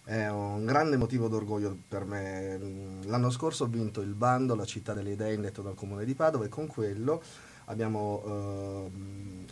[0.03, 2.59] è un grande motivo d'orgoglio per me.
[3.05, 6.45] L'anno scorso ho vinto il bando La città delle idee indetto dal comune di Padova
[6.45, 7.23] e con quello
[7.65, 8.91] abbiamo eh,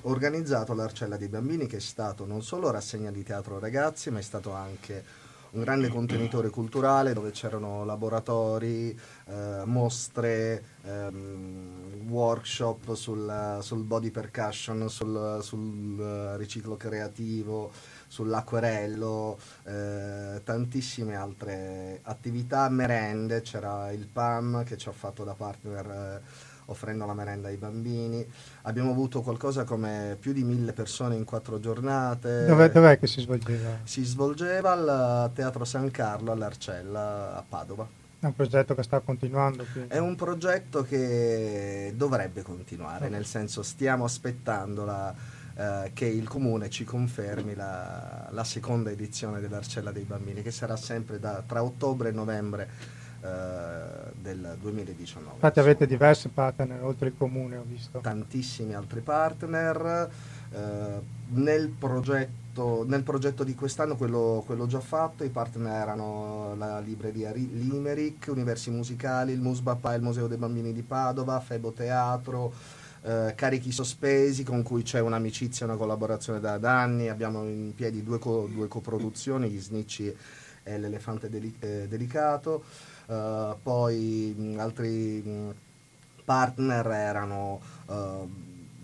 [0.04, 4.24] organizzato l'Arcella dei Bambini che è stato non solo rassegna di teatro ragazzi ma è
[4.24, 5.04] stato anche
[5.52, 14.90] un grande contenitore culturale dove c'erano laboratori, eh, mostre, ehm, workshop sul, sul, body percussion,
[14.90, 17.72] sul, sul riciclo creativo,
[18.08, 25.86] sull'acquerello, eh, tantissime altre attività, merende, c'era il PAM che ci ha fatto da partner
[25.86, 28.26] eh, offrendo la merenda ai bambini.
[28.64, 32.46] Abbiamo avuto qualcosa come più di mille persone in quattro giornate.
[32.46, 33.80] Dov'è, dov'è che si svolgeva?
[33.84, 37.88] Si svolgeva al Teatro San Carlo all'Arcella a Padova.
[38.20, 39.66] È un progetto che sta continuando?
[39.72, 39.94] Quindi.
[39.94, 43.10] È un progetto che dovrebbe continuare, okay.
[43.10, 45.16] nel senso stiamo aspettando la,
[45.56, 50.76] eh, che il comune ci confermi la, la, seconda edizione dell'Arcella dei Bambini, che sarà
[50.76, 52.70] sempre da, tra ottobre e novembre
[53.22, 55.34] del 2019.
[55.34, 58.00] Infatti avete diversi partner oltre il comune, ho visto.
[58.00, 60.10] Tantissimi altri partner.
[60.52, 66.80] Eh, nel, progetto, nel, progetto, di quest'anno, quello, quello, già fatto, i partner erano la
[66.80, 72.52] libreria Limerick, Universi Musicali, il Musbappa, il Museo dei Bambini di Padova, Febo Teatro,
[73.04, 77.10] eh, Carichi Sospesi, con cui c'è un'amicizia, una collaborazione da, da anni.
[77.10, 80.16] Abbiamo in piedi due, co, due coproduzioni, Gli Snicci
[80.64, 81.30] e L'Elefante
[81.60, 82.64] eh, Delicato.
[83.10, 85.54] Uh, poi mh, altri mh,
[86.24, 88.30] partner erano uh,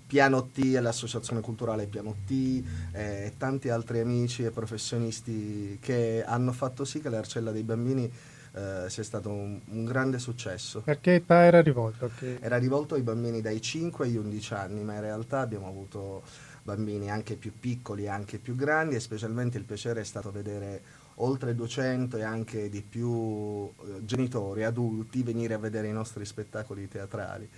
[0.08, 6.52] Piano T e l'Associazione Culturale Piano T e tanti altri amici e professionisti che hanno
[6.54, 8.12] fatto sì che l'Arcella dei Bambini
[8.56, 10.82] uh, sia stato un, un, grande successo.
[10.82, 12.10] Perché età era rivolto?
[12.18, 12.40] Che...
[12.42, 16.24] Era rivolto ai bambini dai 5 agli 11 anni, ma in realtà abbiamo avuto
[16.64, 20.82] bambini anche più piccoli e anche più grandi e specialmente il piacere è stato vedere
[21.16, 26.88] oltre 200 e anche di più eh, genitori, adulti, venire a vedere i nostri spettacoli
[26.88, 27.50] teatrali.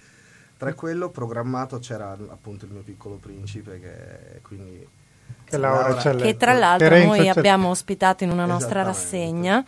[0.58, 4.88] Tra quello programmato c'era appunto il mio piccolo principe che quindi
[5.44, 9.64] che, Laura che tra l'altro Terenzo noi abbiamo ospitato in una nostra rassegna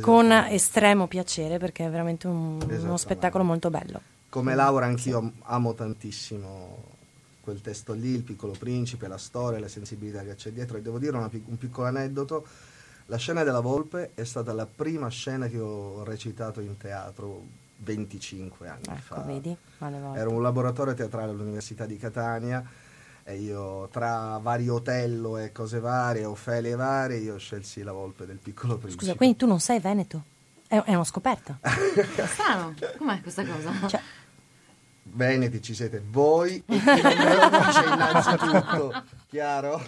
[0.00, 4.00] con estremo piacere perché è veramente un, uno spettacolo molto bello.
[4.28, 6.94] Come Laura anch'io amo tantissimo
[7.40, 10.76] quel testo lì, il piccolo principe, la storia, la sensibilità che c'è dietro.
[10.76, 12.46] E devo dire una, un piccolo aneddoto
[13.06, 18.68] la scena della Volpe è stata la prima scena che ho recitato in teatro 25
[18.68, 19.20] anni ecco, fa.
[19.20, 19.56] Vedi?
[19.78, 22.64] Era un laboratorio teatrale all'Università di Catania
[23.22, 28.38] e io tra vari Otello e cose varie, Ofelia varie, io scelsi la Volpe del
[28.38, 29.04] piccolo principe.
[29.04, 30.24] Scusa, quindi tu non sei veneto?
[30.66, 31.58] È, è una scoperta.
[31.62, 33.88] Strano, com'è questa cosa?
[33.88, 34.00] Cioè,
[35.02, 39.80] Veneti ci siete voi e chi non c'è innanzitutto, chiaro?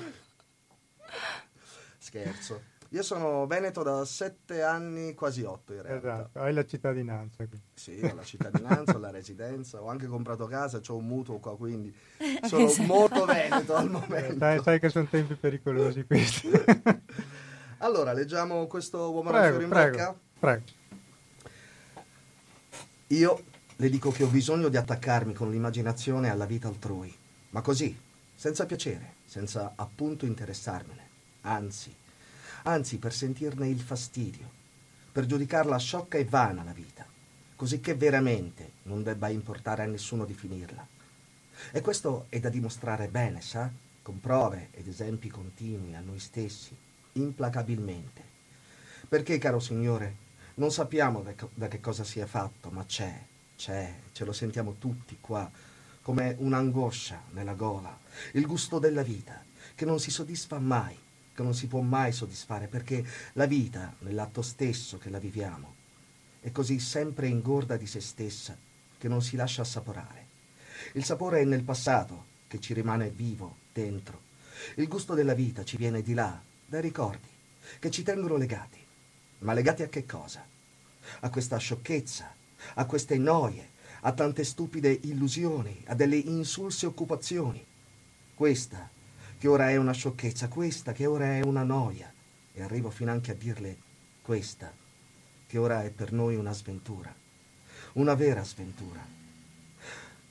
[1.99, 2.77] Scherzo.
[2.93, 6.15] Io sono veneto da sette anni, quasi otto in realtà.
[6.15, 7.47] Esatto, hai la cittadinanza.
[7.47, 7.61] Quindi.
[7.75, 11.55] Sì, ho la cittadinanza, ho la residenza, ho anche comprato casa, ho un mutuo qua,
[11.55, 11.95] quindi
[12.49, 12.87] sono esatto.
[12.87, 14.35] molto veneto al momento.
[14.37, 16.49] Dai, sai che sono tempi pericolosi questi.
[17.79, 20.19] allora, leggiamo questo uomo prego, in prego, bocca?
[20.39, 20.65] Prego.
[23.09, 23.43] Io
[23.77, 27.15] le dico che ho bisogno di attaccarmi con l'immaginazione alla vita altrui,
[27.51, 27.95] ma così,
[28.35, 31.07] senza piacere, senza appunto interessarmene.
[31.43, 31.95] Anzi,
[32.69, 34.51] anzi per sentirne il fastidio,
[35.11, 37.07] per giudicarla sciocca e vana la vita,
[37.57, 40.87] così che veramente non debba importare a nessuno di finirla.
[41.73, 43.71] E questo è da dimostrare bene, sa?
[44.03, 46.77] Con prove ed esempi continui a noi stessi,
[47.13, 48.23] implacabilmente.
[49.09, 50.27] Perché, caro Signore,
[50.57, 53.19] non sappiamo da, da che cosa sia fatto, ma c'è,
[53.57, 55.51] c'è, ce lo sentiamo tutti qua,
[56.03, 57.99] come un'angoscia nella gola,
[58.33, 59.43] il gusto della vita,
[59.75, 60.97] che non si soddisfa mai,
[61.39, 65.77] che non si può mai soddisfare, perché la vita, nell'atto stesso che la viviamo,
[66.41, 68.59] è così sempre ingorda di se stessa
[68.99, 70.27] che non si lascia assaporare.
[70.95, 74.21] Il sapore è nel passato, che ci rimane vivo dentro.
[74.75, 77.29] Il gusto della vita ci viene di là, dai ricordi,
[77.79, 78.85] che ci tengono legati.
[79.41, 80.45] Ma legati a che cosa?
[81.21, 82.35] A questa sciocchezza,
[82.75, 83.69] a queste noie,
[84.01, 87.65] a tante stupide illusioni, a delle insulse occupazioni.
[88.35, 88.91] Questa,
[89.39, 92.13] che ora è una sciocchezza, questa, che ora è una noia,
[92.53, 93.77] e arrivo finanche a dirle
[94.21, 94.73] questa,
[95.47, 97.15] che ora è per noi una sventura,
[97.93, 99.01] una vera sventura.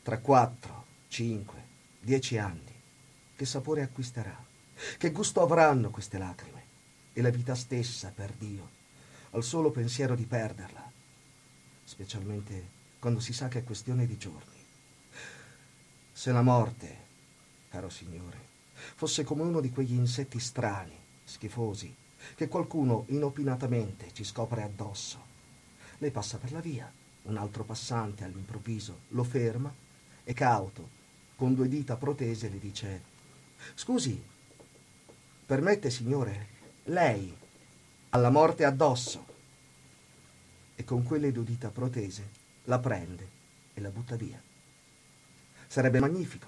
[0.04, 1.64] Tra quattro, cinque,
[2.02, 2.74] dieci anni,
[3.36, 4.46] che sapore acquisterà?
[4.98, 6.66] Che gusto avranno queste lacrime?
[7.14, 8.70] E la vita stessa, per Dio,
[9.32, 10.92] al solo pensiero di perderla,
[11.84, 14.66] specialmente quando si sa che è questione di giorni.
[16.12, 16.98] Se la morte,
[17.70, 18.47] caro Signore,
[18.96, 21.94] fosse come uno di quegli insetti strani, schifosi,
[22.36, 25.26] che qualcuno inopinatamente ci scopre addosso,
[26.00, 26.92] lei passa per la via,
[27.24, 29.74] un altro passante all'improvviso lo ferma
[30.24, 30.96] e cauto,
[31.36, 33.02] con due dita protese, le dice
[33.74, 34.22] Scusi,
[35.46, 36.48] permette, signore,
[36.86, 37.36] lei
[38.10, 39.26] ha la morte addosso.
[40.76, 42.30] E con quelle due dita protese
[42.66, 43.30] la prende
[43.74, 44.42] e la butta via.
[45.66, 46.48] Sarebbe magnifico,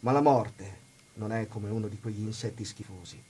[0.00, 0.77] ma la morte
[1.18, 3.22] non è come uno di quegli insetti schifosi.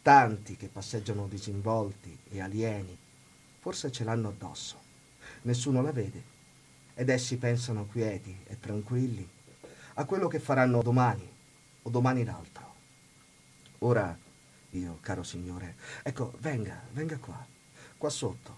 [0.00, 2.96] Tanti che passeggiano disinvolti e alieni,
[3.58, 4.80] forse ce l'hanno addosso.
[5.42, 6.30] Nessuno la vede
[6.94, 9.28] ed essi pensano quieti e tranquilli
[9.94, 11.28] a quello che faranno domani
[11.82, 12.74] o domani l'altro.
[13.78, 14.16] Ora,
[14.70, 17.44] io, caro Signore, ecco, venga, venga qua,
[17.98, 18.56] qua sotto,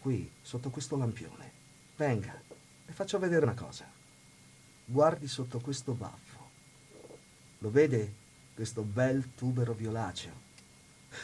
[0.00, 1.52] qui, sotto questo lampione.
[1.96, 2.40] Venga,
[2.86, 3.84] le faccio vedere una cosa.
[4.84, 6.38] Guardi sotto questo baffo.
[7.58, 8.14] Lo vede
[8.60, 10.34] questo bel tubero violaceo?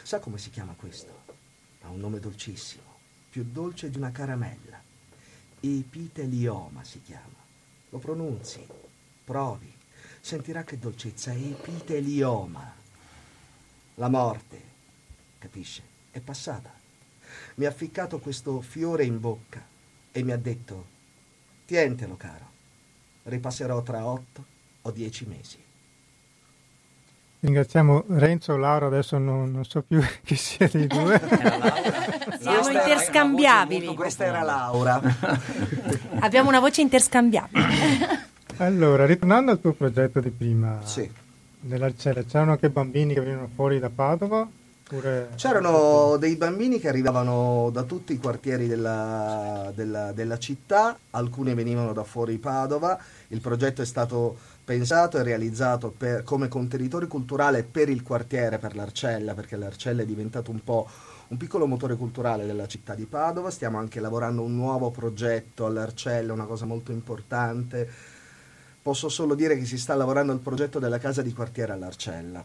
[0.02, 1.24] Sa come si chiama questo?
[1.82, 2.94] Ha un nome dolcissimo,
[3.28, 4.82] più dolce di una caramella.
[5.60, 7.36] Epitelioma si chiama.
[7.90, 8.66] Lo pronunzi,
[9.22, 9.70] provi,
[10.18, 12.72] sentirà che dolcezza epitelioma.
[13.96, 14.62] La morte,
[15.36, 16.72] capisce, è passata.
[17.56, 19.62] Mi ha ficcato questo fiore in bocca
[20.10, 20.86] e mi ha detto,
[21.66, 22.50] tientelo caro,
[23.24, 24.42] ripasserò tra otto
[24.80, 25.64] o dieci mesi.
[27.40, 31.20] Ringraziamo Renzo o Laura, adesso non, non, so più chi sia dei due.
[32.40, 33.94] Siamo interscambiabili.
[33.94, 35.00] Questa era Laura.
[36.20, 37.64] Abbiamo una voce interscambiabile.
[38.56, 41.08] allora, ritornando al tuo progetto di prima sì.
[41.60, 44.48] dell'Arcella, c'erano anche bambini che venivano fuori da Padova?
[44.88, 45.30] Oppure...
[45.34, 51.92] C'erano dei bambini che arrivavano da tutti i quartieri della, della, della città, alcuni venivano
[51.92, 52.96] da fuori Padova,
[53.28, 58.74] il progetto è stato pensato e realizzato per, come contenitore culturale per il quartiere, per
[58.74, 60.88] l'Arcella, perché l'Arcella è diventato un po'
[61.28, 63.50] un piccolo motore culturale della città di Padova.
[63.50, 67.88] Stiamo anche lavorando un nuovo progetto all'Arcella, una cosa molto importante.
[68.82, 72.44] Posso solo dire che si sta lavorando al progetto della casa di quartiere all'Arcella.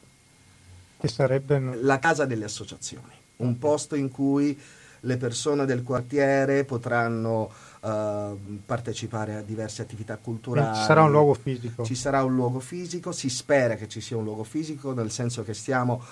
[0.99, 1.59] Che sarebbe?
[1.81, 4.59] La casa delle associazioni, un posto in cui
[4.99, 7.51] le persone del quartiere potranno
[7.81, 10.77] uh, partecipare a diverse attività culturali.
[10.77, 11.83] Ci sarà un luogo fisico.
[11.83, 15.43] Ci sarà un luogo fisico, si spera che ci sia un luogo fisico, nel senso
[15.43, 16.03] che stiamo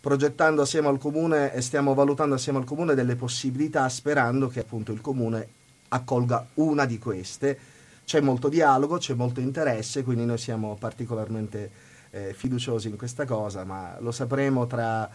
[0.00, 4.92] progettando assieme al comune e stiamo valutando assieme al comune delle possibilità sperando che appunto
[4.92, 5.48] il comune
[5.88, 7.58] accolga una di queste.
[8.04, 11.70] C'è molto dialogo, c'è molto interesse, quindi noi siamo particolarmente
[12.10, 15.10] eh, fiduciosi in questa cosa, ma lo sapremo tra,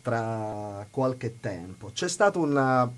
[0.00, 1.90] tra qualche tempo.
[1.92, 2.90] C'è stata una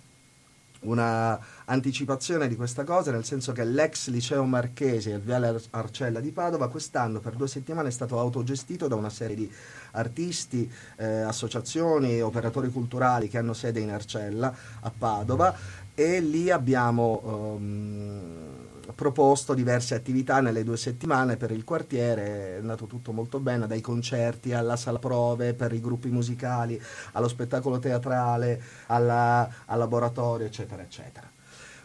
[0.87, 6.33] una anticipazione di questa cosa, nel senso che l'ex liceo marchese al Viale Arcella di
[6.33, 9.51] Padova quest'anno per due settimane è stato autogestito da una serie di
[9.93, 15.55] artisti, eh, associazioni, operatori culturali che hanno sede in Arcella a Padova
[15.95, 22.87] e lì abbiamo um, proposto diverse attività nelle due settimane per il quartiere, è andato
[22.87, 26.81] tutto molto bene, dai concerti alla sala prove per i gruppi musicali,
[27.13, 31.36] allo spettacolo teatrale, alla, al laboratorio, eccetera, eccetera.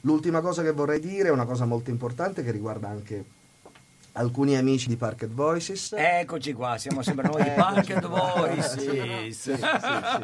[0.02, 3.24] L'ultima cosa che vorrei dire è una cosa molto importante che riguarda anche
[4.14, 5.94] alcuni amici di Parket Voices.
[5.96, 9.50] Eccoci qua, siamo sempre noi di Parket Voices.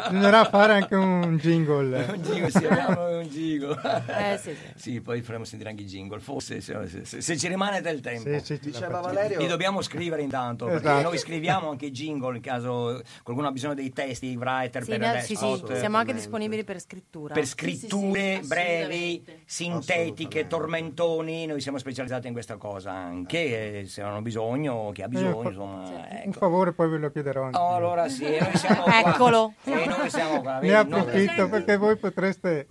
[0.10, 2.06] Bisognerà fare anche un jingle.
[2.12, 3.80] un jingle, sì, abbiamo un jingle.
[4.08, 4.58] Eh, sì, sì.
[4.76, 8.02] Sì, poi faremo sentire anche i jingle, forse se, se- se- se ci rimane del
[8.02, 8.30] tempo.
[8.40, 9.00] Sì, sì, Diceva.
[9.00, 11.02] Valerio, Li dobbiamo scrivere intanto, perché Esatto.
[11.08, 14.90] noi scriviamo anche i jingle in caso qualcuno ha bisogno dei testi, i writer Sì,
[14.90, 17.34] per le sì, sì, siamo anche disponibili per scrittura.
[17.34, 23.77] per Sì, sì, sì, scritture brevi, sintetiche, tormentoni, noi siamo specializzati in questa cosa anche,
[23.80, 26.32] eh, se hanno bisogno, chi ha bisogno, fa- insomma, Un ecco.
[26.32, 27.58] favore poi ve lo chiederò anche.
[27.58, 29.00] Oh, allora sì, noi siamo qua.
[29.00, 29.54] Eccolo.
[29.64, 30.54] E noi siamo qua.
[30.56, 32.68] ne vedi, approfitto perché voi potreste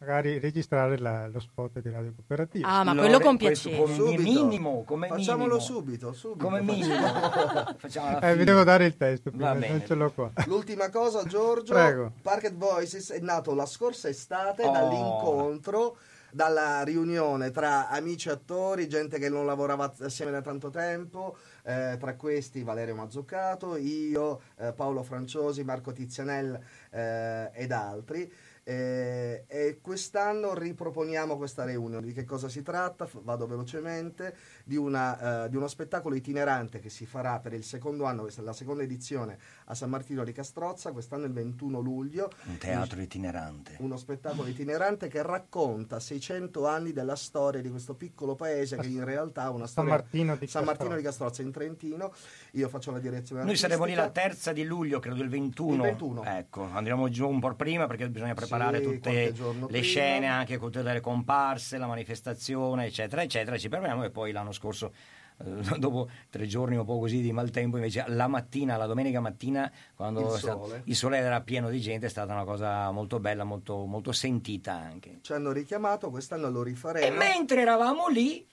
[0.00, 2.66] magari registrare la- lo spot di Radio Cooperativa.
[2.66, 3.92] Ah, ma Lo- quello con questo piacere.
[3.92, 4.22] come Subito.
[4.22, 5.60] minimo, come Facciamolo minimo.
[5.60, 6.44] subito, subito.
[6.44, 6.94] Come minimo.
[8.22, 10.30] Eh, vi devo dare il testo prima, non ce l'ho qua.
[10.46, 12.12] L'ultima cosa, Giorgio, Prego.
[12.22, 14.72] Parket Voices è nato la scorsa estate Oh.
[14.72, 15.96] dall'incontro,
[16.32, 22.14] dalla riunione tra amici attori, gente che non lavorava assieme da tanto tempo, eh, tra
[22.14, 26.58] questi Valerio Mazzuccato, io, eh, Paolo Franciosi, Marco Tizianel
[26.90, 28.30] eh, ed altri.
[28.62, 32.04] Eh, e quest'anno riproponiamo questa reunion.
[32.04, 33.08] Di che cosa si tratta?
[33.22, 34.36] Vado velocemente.
[34.70, 38.40] Di, una, eh, di uno spettacolo itinerante che si farà per il secondo anno, questa
[38.40, 42.30] è la seconda edizione a San Martino di Castrozza, quest'anno il 21 luglio.
[42.44, 43.74] Un teatro itinerante.
[43.78, 49.04] Uno spettacolo itinerante che racconta 600 anni della storia di questo piccolo paese che in
[49.04, 51.42] realtà ha una San storia Martino di San Martino di Castrozza.
[51.42, 52.12] In Trentino.
[52.52, 55.74] Io faccio la direzione Noi saremo lì la terza di luglio, credo il 21.
[55.74, 56.22] Il 21.
[56.22, 59.82] Ecco, andremo giù un po' prima perché bisogna preparare Sì, tutte le prima.
[59.82, 63.58] scene, anche con tutte le comparse, la manifestazione, eccetera, eccetera.
[63.58, 67.76] Ci prepariamo e poi l'anno scorso, eh, dopo tre giorni un po' così di maltempo,
[67.76, 70.82] invece la mattina, la domenica mattina, quando Il sole.
[70.84, 74.72] il sole era pieno di gente, è stata una cosa molto bella, molto, molto sentita
[74.72, 75.18] anche.
[75.22, 77.06] Ci hanno richiamato, quest'anno lo rifaremo.
[77.06, 78.46] E mentre eravamo lì,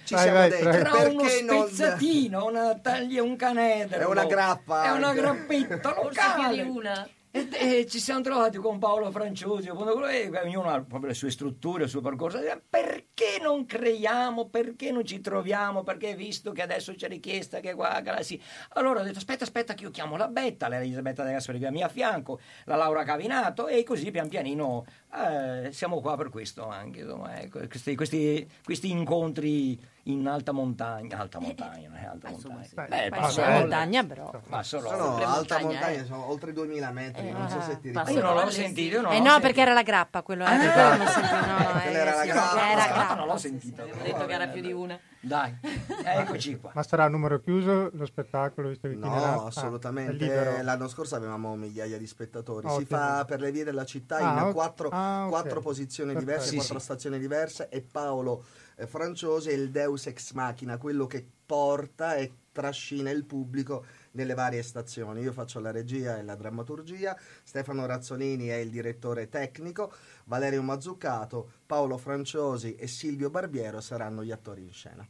[0.05, 4.01] Ci Vai, siamo vai, detti tra uno perché non spezzatino, una taglia, un canedro.
[4.01, 5.21] È una grappa È una anche.
[5.21, 6.63] grappetta Forse più di locale.
[6.63, 7.09] una.
[7.37, 11.89] E, e ci siamo trovati con Paolo Franciosi, ognuno ha proprio le sue strutture, il
[11.89, 12.39] suo percorso.
[12.39, 14.49] E Perché non creiamo?
[14.49, 15.83] Perché non ci troviamo?
[15.83, 18.41] Perché visto che adesso c'è richiesta che qua, che là, sì.
[18.75, 21.69] Allora ho detto: aspetta, aspetta, che io chiamo la Betta, l'Elisabetta De Gasperi che è
[21.69, 24.85] a mia fianco, la Laura Cavinato, e così pian pianino
[25.15, 27.01] eh, siamo qua per questo anche.
[27.01, 32.33] Insomma, ecco, questi, questi- questi incontri in alta montagna, alta montagna, non è alta Eh,
[32.33, 33.03] insomma, montagna.
[33.03, 33.09] sì.
[33.09, 33.59] Beh, sulla vabbè.
[33.61, 34.31] montagna, però.
[34.49, 36.05] Passo No, no, alta montagna, montagna, eh.
[36.05, 38.37] sono oltre 2000 metri, Eh, non so se ti passa- Io ricordi.
[38.37, 39.41] non l'ho sentito, non Eh l'ho no, sentito.
[39.47, 40.45] perché era la grappa quello.
[40.45, 42.71] eh, Ah, quello non sentivo, no, no, quella era la grappa.
[42.71, 43.83] Era La grappa non l'ho sentita.
[43.83, 44.99] Avevo detto che era più di una.
[45.25, 45.57] Dai,
[46.05, 46.73] eccoci qua.
[46.75, 48.95] Ma sarà a numero chiuso lo spettacolo visto che?
[48.95, 50.63] No, Ah, assolutamente.
[50.63, 52.69] L'anno scorso avevamo migliaia di spettatori.
[52.69, 55.29] Si fa per le vie della città Ah, in quattro, Ah, ok.
[55.29, 56.31] quattro posizioni Perfetto.
[56.31, 56.85] diverse, Sì, quattro sì.
[56.85, 58.45] stazioni diverse e Paolo
[58.77, 64.35] eh, Franciosi è il Deus ex machina, quello che porta e trascina il pubblico nelle
[64.35, 65.21] varie stazioni.
[65.21, 69.93] Io faccio la regia e la drammaturgia, Stefano Razzolini è il direttore tecnico,
[70.25, 75.07] Valerio Mazzuccato, Paolo Franciosi e Silvio Barbiero saranno gli attori in scena.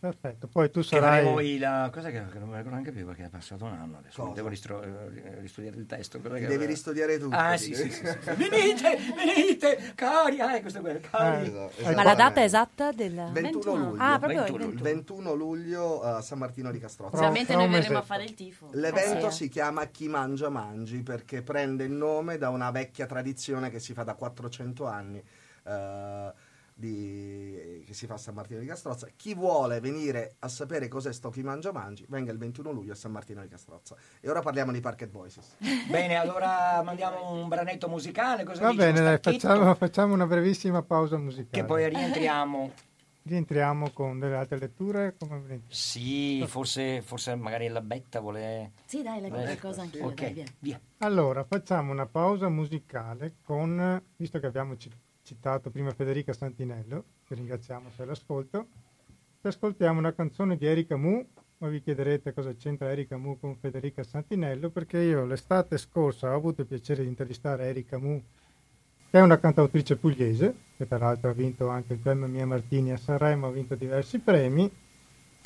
[0.00, 1.26] Perfetto, poi tu sarai...
[1.52, 1.90] il...
[1.92, 4.22] Cos'è che, che non mi ricordo neanche più perché è passato un anno adesso.
[4.22, 4.34] Cosa?
[4.34, 6.18] Devo ristro- eh, ristudiare il testo.
[6.22, 7.36] che- Devi ristudiare tutto.
[7.36, 8.02] Ah, sì, sì, sì, sì.
[8.48, 10.40] Venite, venite, cari.
[10.40, 11.48] Ah, questo è quello, cari.
[11.48, 12.44] Esatto, Ma la data esattamente.
[12.44, 14.02] esatta del 21 luglio.
[14.02, 14.82] Ah, proprio 21 il Il 21.
[14.82, 17.16] 21 luglio a San Martino di Castrozza.
[17.16, 18.68] Ovviamente noi verremo a fare il tifo.
[18.72, 19.44] L'evento Ah, sì.
[19.44, 23.92] si chiama Chi mangia mangi perché prende il nome da una vecchia tradizione che si
[23.92, 25.22] fa da 400 anni.
[25.64, 26.32] eh,
[26.80, 29.06] di- che si fa a San Martino di Castrozza.
[29.14, 32.96] Chi vuole venire a sapere cos'è sto Chi mangia mangi, venga il 21 luglio a
[32.96, 33.94] San Martino di Castrozza.
[34.20, 35.56] E ora parliamo di Parket Voices.
[35.88, 38.44] Bene, allora mandiamo un branetto musicale.
[38.44, 41.50] Cosa Va bene, dai, facciamo, facciamo una brevissima pausa musicale.
[41.50, 42.72] Che poi rientriamo.
[43.22, 45.14] Rientriamo con delle altre letture.
[45.18, 45.62] Come.
[45.68, 48.72] Sì, forse, forse magari la Betta vuole...
[48.86, 50.80] Sì, dai, leggo qualcosa anch'io, Ok, dai, via.
[50.98, 54.74] Allora, facciamo una pausa musicale con, visto che abbiamo
[55.30, 58.66] citato prima Federica Santinello, che ringraziamo se l'ascolto,
[59.40, 61.24] ci ascoltiamo una canzone di Erika Mu,
[61.58, 66.34] ma vi chiederete cosa c'entra Erika Mu con Federica Santinello, perché io l'estate scorsa ho
[66.34, 68.20] avuto il piacere di intervistare Erika Mu,
[69.08, 72.90] che è una cantautrice pugliese, che tra l'altro ha vinto anche il premio Mia Martini
[72.90, 74.68] a Sanremo, ha vinto diversi premi,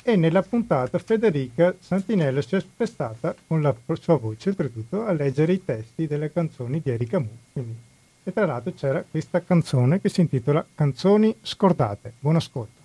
[0.01, 5.53] e nella puntata Federica Santinello si è prestata con la sua voce oltretutto a leggere
[5.53, 7.29] i testi delle canzoni di Erika Mu.
[7.53, 7.93] Quindi,
[8.27, 12.13] e tra l'altro c'era questa canzone che si intitola Canzoni scordate.
[12.19, 12.81] Buon ascolto.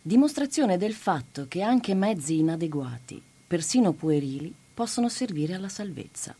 [0.00, 6.34] Dimostrazione del fatto che anche mezzi inadeguati, persino puerili, possono servire alla salvezza.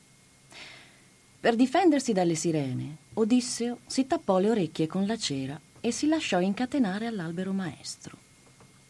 [1.40, 6.40] Per difendersi dalle sirene, Odisseo si tappò le orecchie con la cera e si lasciò
[6.40, 8.16] incatenare all'albero maestro.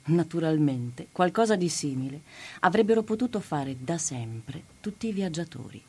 [0.04, 2.20] Naturalmente, qualcosa di simile
[2.60, 5.82] avrebbero potuto fare da sempre tutti i viaggiatori,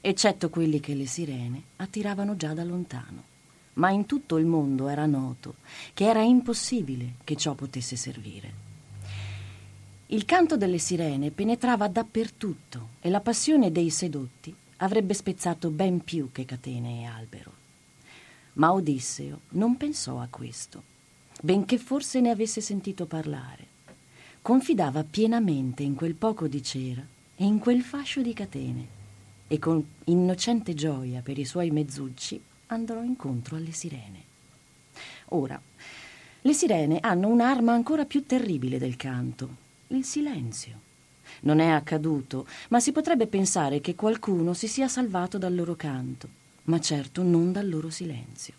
[0.00, 3.34] eccetto quelli che le sirene attiravano già da lontano.
[3.74, 5.56] Ma in tutto il mondo era noto
[5.92, 8.64] che era impossibile che ciò potesse servire.
[10.08, 16.30] Il canto delle sirene penetrava dappertutto e la passione dei sedotti avrebbe spezzato ben più
[16.32, 17.52] che catene e albero.
[18.54, 20.82] Ma Odisseo non pensò a questo,
[21.42, 23.74] benché forse ne avesse sentito parlare.
[24.40, 28.94] Confidava pienamente in quel poco di cera e in quel fascio di catene
[29.48, 34.24] e con innocente gioia per i suoi mezzucci andrò incontro alle sirene.
[35.30, 35.60] Ora,
[36.40, 39.48] le sirene hanno un'arma ancora più terribile del canto,
[39.88, 40.84] il silenzio.
[41.40, 46.28] Non è accaduto, ma si potrebbe pensare che qualcuno si sia salvato dal loro canto,
[46.64, 48.54] ma certo non dal loro silenzio.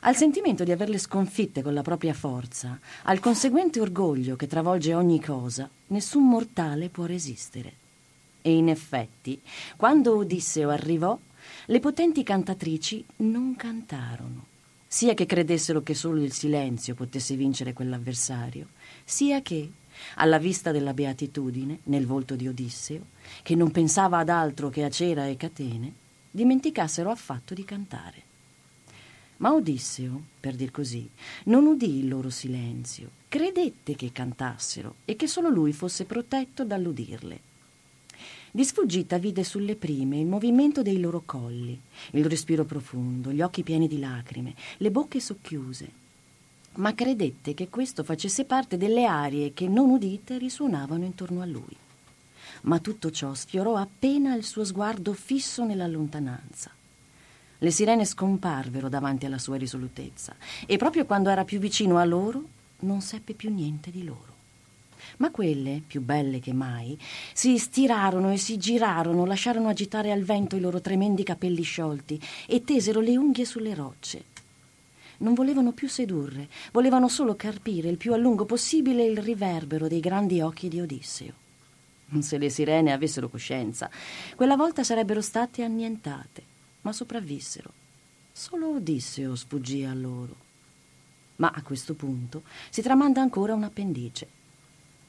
[0.00, 5.20] Al sentimento di averle sconfitte con la propria forza, al conseguente orgoglio che travolge ogni
[5.20, 7.79] cosa, nessun mortale può resistere.
[8.42, 9.40] E in effetti,
[9.76, 11.18] quando Odisseo arrivò,
[11.66, 14.46] le potenti cantatrici non cantarono,
[14.86, 18.68] sia che credessero che solo il silenzio potesse vincere quell'avversario,
[19.04, 19.70] sia che,
[20.16, 23.06] alla vista della beatitudine nel volto di Odisseo,
[23.42, 25.92] che non pensava ad altro che a cera e catene,
[26.30, 28.22] dimenticassero affatto di cantare.
[29.38, 31.08] Ma Odisseo, per dir così,
[31.44, 37.48] non udì il loro silenzio, credette che cantassero e che solo lui fosse protetto dall'udirle.
[38.52, 41.80] Di sfuggita vide sulle prime il movimento dei loro colli,
[42.12, 45.88] il respiro profondo, gli occhi pieni di lacrime, le bocche socchiuse,
[46.74, 51.76] ma credette che questo facesse parte delle arie che non udite risuonavano intorno a lui.
[52.62, 56.72] Ma tutto ciò sfiorò appena il suo sguardo fisso nella lontananza.
[57.58, 60.34] Le sirene scomparvero davanti alla sua risolutezza
[60.66, 62.42] e proprio quando era più vicino a loro
[62.80, 64.39] non seppe più niente di loro.
[65.18, 66.98] Ma quelle, più belle che mai,
[67.32, 72.64] si stirarono e si girarono, lasciarono agitare al vento i loro tremendi capelli sciolti e
[72.64, 74.24] tesero le unghie sulle rocce.
[75.18, 80.00] Non volevano più sedurre, volevano solo carpire il più a lungo possibile il riverbero dei
[80.00, 81.32] grandi occhi di Odisseo.
[82.20, 83.90] Se le sirene avessero coscienza,
[84.34, 86.50] quella volta sarebbero state annientate
[86.82, 87.72] ma sopravvissero.
[88.32, 90.48] Solo Odisseo sfuggì a loro.
[91.36, 94.38] Ma a questo punto si tramanda ancora un appendice.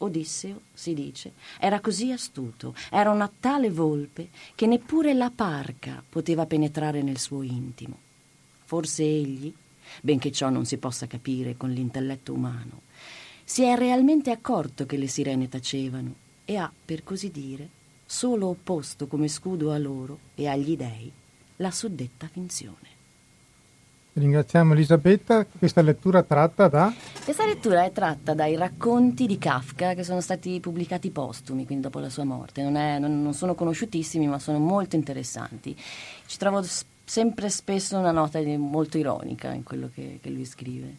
[0.03, 6.45] Odisseo, si dice, era così astuto, era una tale volpe che neppure la parca poteva
[6.45, 7.97] penetrare nel suo intimo.
[8.65, 9.53] Forse egli,
[10.01, 12.81] benché ciò non si possa capire con l'intelletto umano,
[13.43, 17.67] si è realmente accorto che le sirene tacevano e ha, per così dire,
[18.05, 21.11] solo opposto come scudo a loro e agli dei
[21.57, 22.90] la suddetta finzione.
[24.13, 25.45] Ringraziamo Elisabetta.
[25.45, 26.93] Questa lettura tratta da?
[27.23, 31.99] Questa lettura è tratta dai racconti di Kafka che sono stati pubblicati postumi, quindi dopo
[31.99, 32.61] la sua morte.
[32.61, 35.73] Non, è, non, non sono conosciutissimi, ma sono molto interessanti.
[36.25, 36.61] Ci trovo
[37.05, 40.93] sempre spesso una nota molto ironica in quello che, che lui scrive.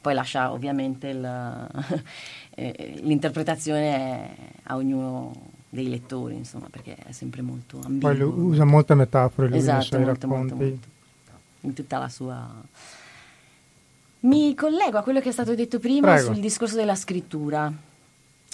[0.00, 1.68] Poi lascia ovviamente la,
[2.54, 5.32] eh, l'interpretazione a ognuno
[5.68, 8.08] dei lettori, insomma, perché è sempre molto ambiguo.
[8.08, 10.52] Poi usa molte metafore lui esatto, nei suoi molto, racconti.
[10.52, 10.91] molto, molto.
[11.62, 12.50] In tutta la sua...
[14.20, 16.32] Mi collego a quello che è stato detto prima Prego.
[16.32, 17.72] sul discorso della scrittura.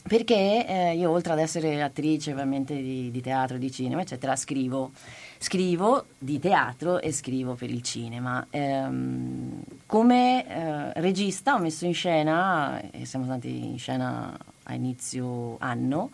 [0.09, 4.93] Perché eh, io, oltre ad essere attrice ovviamente di, di teatro, di cinema, eccetera, scrivo,
[5.37, 8.47] scrivo di teatro e scrivo per il cinema.
[8.49, 14.35] Ehm, come eh, regista ho messo in scena, e siamo stati in scena
[14.69, 16.11] a inizio anno,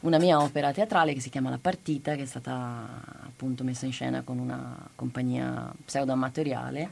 [0.00, 3.92] una mia opera teatrale che si chiama La Partita, che è stata appunto messa in
[3.92, 6.90] scena con una compagnia pseudo-amatoriale.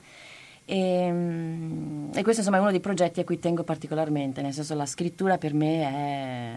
[0.65, 4.75] E, mm, e questo insomma è uno dei progetti a cui tengo particolarmente, nel senso
[4.75, 6.55] la scrittura per me è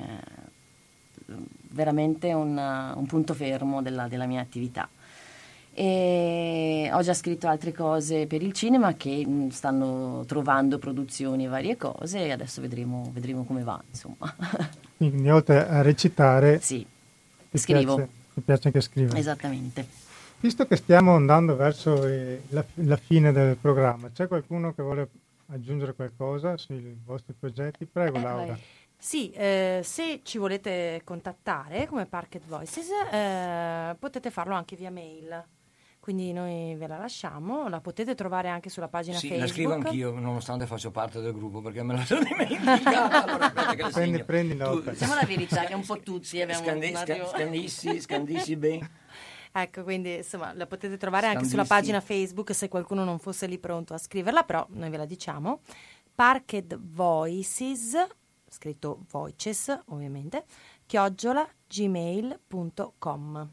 [1.70, 4.90] veramente un, un punto fermo della, della mia attività.
[5.80, 11.48] E ho già scritto altre cose per il cinema che mh, stanno trovando produzioni e
[11.48, 14.36] varie cose e adesso vedremo, vedremo come va, insomma.
[14.98, 16.84] Quindi oltre a recitare, sì,
[17.52, 17.94] ti scrivo.
[17.94, 19.20] piace, ti piace anche scrivere.
[19.20, 19.88] Esattamente.
[20.40, 25.10] Visto che stiamo andando verso eh, la, la fine del programma, c'è qualcuno che vuole
[25.50, 27.86] aggiungere qualcosa sui vostri progetti?
[27.86, 28.46] Prego Eh, Laura.
[28.48, 28.62] vai.
[28.98, 35.46] Sì, eh, se ci volete contattare come Parket Voices eh, potete farlo anche via mail.
[36.08, 39.46] Quindi noi ve la lasciamo, la potete trovare anche sulla pagina Sì, Facebook.
[39.50, 43.26] la scrivo anch'io, nonostante faccio parte del gruppo, perché me la sono dimenticata.
[43.28, 44.24] Allora, Prendi, segno.
[44.24, 44.92] prendi Tu- nota.
[44.92, 48.90] Diciamo la verità che un po' tutti abbiamo Scandi- un sca- attimo- scandissi, scandissi bene.
[49.52, 51.66] Ecco, quindi insomma la potete trovare anche Standisti.
[51.68, 55.06] sulla pagina Facebook se qualcuno non fosse lì pronto a scriverla, però noi ve la
[55.06, 55.60] diciamo.
[56.16, 57.98] Parked Voices,
[58.48, 60.46] scritto Voices ovviamente,
[60.86, 63.50] chiocciola gmail.com.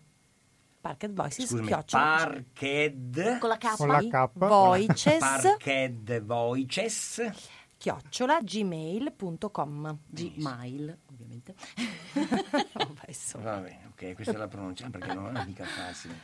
[0.85, 3.77] Parked Voices, Scusami, chiocciola Parked Con la K.
[3.77, 4.31] Con la K.
[4.35, 7.31] Voices, Parked Voices
[7.79, 9.99] chiocciola gmail.com.
[10.09, 11.55] Gmail, ovviamente.
[12.13, 13.45] Vabbè, insomma.
[13.45, 16.15] Va bene, ok, questa è la pronuncia perché non è mica facile.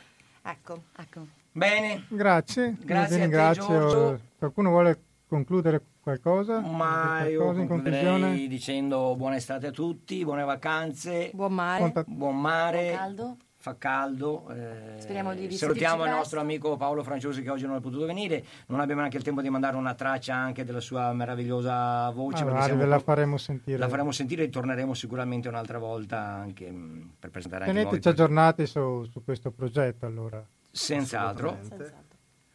[0.43, 0.83] Ecco.
[0.95, 1.25] Ecco.
[1.51, 3.65] Bene, Grazie, Grazie a te, ringrazio.
[3.65, 4.19] Giorgio.
[4.37, 6.59] Qualcuno vuole concludere qualcosa?
[6.59, 8.47] ma Dire io qualcosa in conclusione?
[8.47, 11.91] dicendo buona estate a tutti, buone vacanze, Buon mare.
[12.05, 12.83] Buon mare.
[12.83, 13.37] Buon caldo.
[13.61, 14.49] Fa caldo.
[14.49, 18.43] eh, Speriamo di Salutiamo il nostro amico Paolo Franciosi che oggi non è potuto venire.
[18.67, 22.37] Non abbiamo neanche il tempo di mandare una traccia anche della sua meravigliosa voce.
[22.41, 23.77] Allora, perché siamo ve la faremo sentire.
[23.77, 28.65] La faremo sentire e torneremo sicuramente un'altra volta anche mh, per presentare anche Teneteci aggiornati
[28.65, 30.43] su, su questo progetto allora.
[30.71, 31.93] Senz'altro, Assolutamente.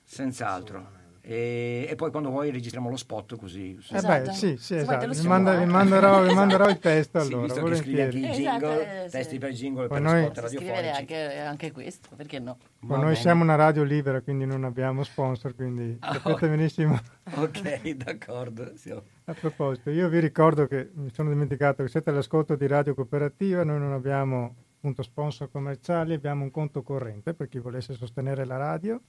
[0.03, 0.96] senz'altro.
[1.29, 3.77] E, e poi quando vuoi registriamo lo spot così.
[3.91, 4.27] Eh Esatto.
[4.27, 5.09] beh, sì, sì, esatto.
[5.09, 5.67] Vi, manda- vi eh.
[5.67, 6.35] manderò, vi Esatto.
[6.37, 9.17] manderò il testo Sì, allora, visto che scrivi anche i Esatto, jingle, eh, sì.
[9.17, 10.89] testi per jingle Poi per noi- lo spot radiofonici.
[11.01, 12.59] anche, anche questo, perché no?
[12.81, 13.15] Ma noi bene.
[13.17, 16.49] siamo una radio libera, quindi non abbiamo sponsor, quindi sapete ok.
[16.49, 17.01] benissimo.
[17.35, 18.71] Ok, d'accordo.
[18.77, 18.93] sì.
[18.93, 23.65] A proposito, io vi ricordo che mi sono dimenticato che siete all'ascolto di Radio Cooperativa,
[23.65, 28.59] noi non abbiamo appunto sponsor commerciali, abbiamo un conto corrente per chi volesse sostenere la
[28.59, 29.01] radio,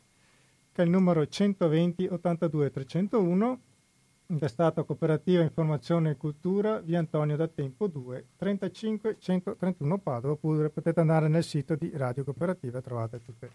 [0.78, 3.60] che è il numero 120 82 301,
[4.28, 11.00] intestato Cooperativa Informazione e Cultura, via Antonio da Tempo 2, 35 131 Padova, oppure potete
[11.00, 13.50] andare nel sito di Radio Cooperativa e trovate tutte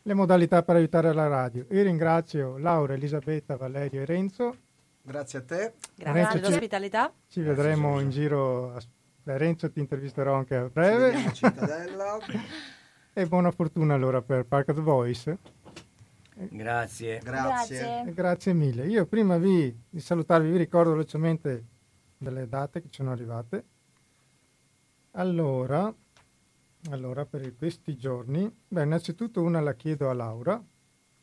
[0.00, 1.66] le modalità per aiutare la radio.
[1.70, 4.56] Io ringrazio Laura, Elisabetta, Valerio e Renzo.
[5.02, 5.72] Grazie a te.
[5.96, 7.12] Grazie Renzo, ci- dell'ospitalità.
[7.26, 8.74] Ci vedremo in giro.
[8.74, 8.80] a-
[9.24, 11.10] Beh, Renzo ti intervisterò anche a breve.
[11.10, 12.18] Ci vediamo a Cittadella.
[13.12, 15.36] E buona fortuna allora per Parked Voice.
[16.48, 17.18] Grazie.
[17.18, 18.04] Grazie.
[18.12, 18.86] Grazie mille.
[18.86, 21.64] Io prima vi, di salutarvi vi ricordo velocemente
[22.16, 23.64] delle date che ci sono arrivate.
[25.12, 25.92] Allora,
[26.90, 30.62] allora per questi giorni, beh, innanzitutto una la chiedo a Laura,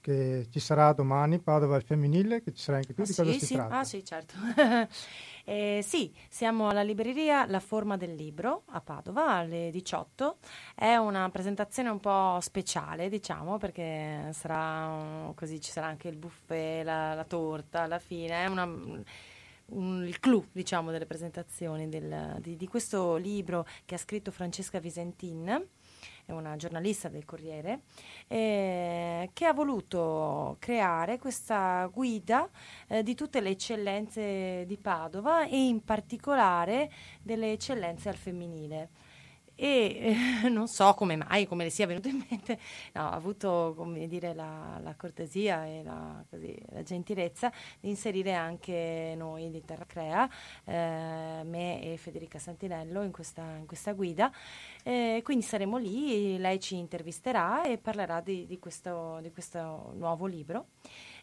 [0.01, 3.31] che ci sarà domani Padova al femminile, che ci sarà anche tu, Ah, di cosa
[3.31, 3.53] sì, si sì.
[3.55, 3.77] tratta?
[3.79, 4.35] Ah, sì, certo.
[5.49, 10.39] Eh, sì, siamo alla libreria La Forma del Libro a Padova alle 18.
[10.75, 16.83] È una presentazione un po' speciale, diciamo, perché sarà così, ci sarà anche il buffet,
[16.83, 18.43] la, la torta alla fine.
[18.43, 23.97] È una, un- il clou, diciamo, delle presentazioni del- di, di questo libro che ha
[23.97, 25.65] scritto Francesca Visentin
[26.27, 27.83] è una giornalista del Corriere,
[28.27, 32.49] eh, che ha voluto creare questa guida
[32.87, 38.89] eh, di tutte le eccellenze di Padova e in particolare delle eccellenze al femminile.
[39.59, 42.59] E eh, non so come mai, come le sia venuto in mente,
[42.93, 43.75] no, ha avuto
[44.07, 49.85] dire, la, la cortesia e la, così, la gentilezza di inserire anche noi di Terra
[49.87, 50.29] Crea,
[50.63, 54.31] eh, me e Federica Santinello in questa, in questa guida.
[54.83, 60.27] Eh, quindi saremo lì, lei ci intervisterà e parlerà di, di questo, di questo nuovo
[60.27, 60.67] libro.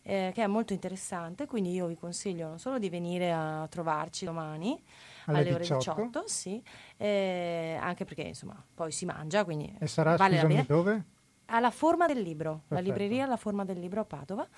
[0.02, 4.24] eh, che è molto interessante, quindi io vi consiglio non solo di venire a trovarci
[4.24, 4.78] domani
[5.26, 5.94] Alle alle, ore 18.
[5.94, 6.62] 18, sì,
[6.96, 11.04] eh, anche perché insomma poi si mangia, quindi E sarà, vale scusami, dove?
[11.46, 12.88] Alla forma del libro, la Perfetto.
[12.88, 14.48] libreria alla forma del libro a Padova,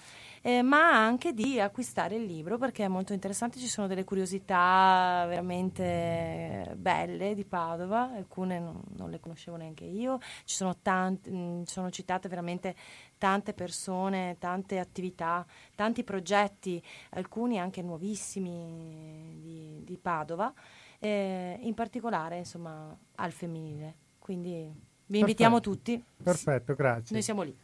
[0.41, 5.25] eh, ma anche di acquistare il libro perché è molto interessante, ci sono delle curiosità
[5.27, 11.65] veramente belle di Padova, alcune non, non le conoscevo neanche io, ci sono, tanti, mh,
[11.65, 12.77] sono citate veramente
[13.19, 16.81] tante persone, tante attività, tanti progetti,
[17.11, 20.53] alcuni anche nuovissimi di, di Padova,
[21.01, 23.95] eh, in particolare insomma al femminile.
[24.19, 25.77] Quindi vi invitiamo Perfetto.
[25.77, 26.05] tutti.
[26.23, 27.15] Perfetto, grazie.
[27.15, 27.57] Noi siamo lì.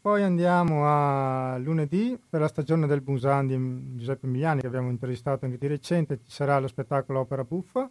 [0.00, 5.44] Poi andiamo a lunedì per la stagione del Busan di Giuseppe Emiliani che abbiamo intervistato
[5.44, 7.90] anche di recente, ci sarà lo spettacolo Opera Buffa.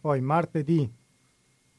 [0.00, 0.88] Poi martedì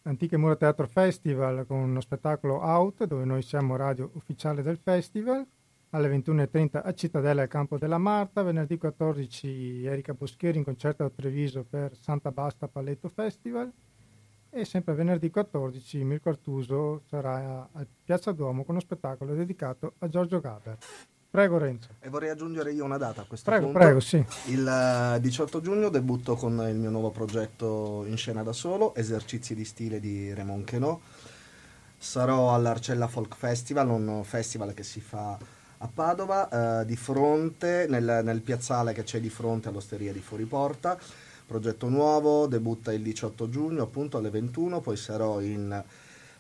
[0.02, 5.46] Antiche Mura Teatro Festival con uno spettacolo Out dove noi siamo radio ufficiale del festival
[5.92, 11.10] alle 21.30 a Cittadella al Campo della Marta, venerdì 14 Erika Boschieri in concerto a
[11.10, 13.72] Treviso per Santa Basta Paletto Festival
[14.52, 20.08] e sempre venerdì 14 Mirko Artuso sarà a Piazza Duomo con uno spettacolo dedicato a
[20.10, 20.78] Giorgio Gaber.
[21.32, 21.90] Prego Renzo.
[22.00, 23.80] E vorrei aggiungere io una data a questo Prego, punto.
[23.80, 24.26] prego, sì.
[24.48, 29.54] Il eh, 18 giugno debutto con il mio nuovo progetto in scena da solo, Esercizi
[29.54, 31.00] di stile di Raymond Queneau.
[31.96, 35.38] Sarò all'Arcella Folk Festival, un festival che si fa
[35.82, 40.98] a Padova, eh, di fronte, nel, nel piazzale che c'è di fronte all'osteria di Fuoriporta.
[41.50, 45.84] Progetto nuovo, debutta il 18 giugno appunto alle 21, poi sarò in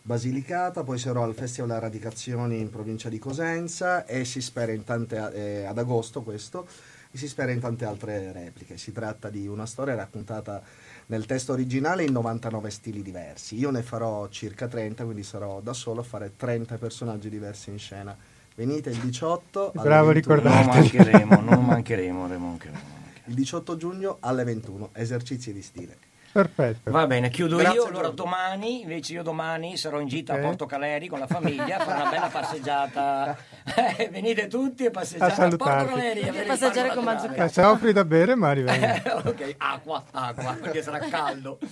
[0.03, 5.33] Basilicata, poi sarò al Festival Radicazioni in provincia di Cosenza e si spera in tante,
[5.33, 6.67] eh, ad agosto questo,
[7.09, 8.77] e si spera in tante altre repliche.
[8.77, 10.61] Si tratta di una storia raccontata
[11.07, 13.57] nel testo originale in 99 stili diversi.
[13.57, 17.79] Io ne farò circa 30, quindi sarò da solo a fare 30 personaggi diversi in
[17.79, 18.15] scena.
[18.53, 20.13] Venite il 18 Bravo a
[20.51, 22.98] Non mancheremo, non mancheremo, non mancheremo.
[23.29, 25.97] Il 18 giugno alle 21, esercizi di stile.
[26.31, 26.89] Perfetto.
[26.89, 27.85] Va bene, chiudo Grazie, io.
[27.85, 30.39] Allora domani, invece io domani sarò in gita Ok.
[30.39, 33.37] a Porto Caleri con la famiglia, a fare una bella passeggiata.
[33.99, 35.85] Eh, venite tutti a passeggiare A a Porto.
[35.85, 36.27] Caleri.
[36.27, 37.03] a Passeggiare con.
[37.03, 37.43] Mazzuccato.
[37.43, 38.85] Eh, se offri da bere, Mari, vengo.
[39.29, 41.59] ok, acqua, acqua, perché sarà caldo.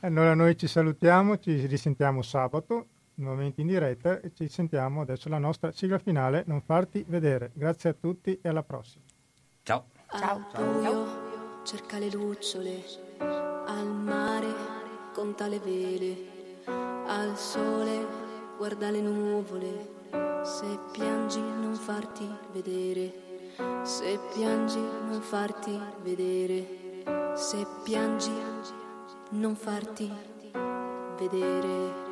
[0.00, 5.38] Allora noi ci salutiamo, ci risentiamo sabato, nuovamente in diretta e ci sentiamo adesso la
[5.38, 7.52] nostra sigla finale, Non farti vedere.
[7.54, 9.04] Grazie a tutti e alla prossima.
[9.62, 9.86] Ciao.
[10.16, 12.84] Al buio cerca le lucciole,
[13.18, 14.46] al mare
[15.12, 16.16] conta le vele,
[17.06, 18.06] al sole
[18.56, 19.92] guarda le nuvole.
[20.44, 23.12] Se piangi non farti vedere,
[23.82, 28.32] se piangi non farti vedere, se piangi
[29.30, 30.12] non farti
[31.18, 32.03] vedere.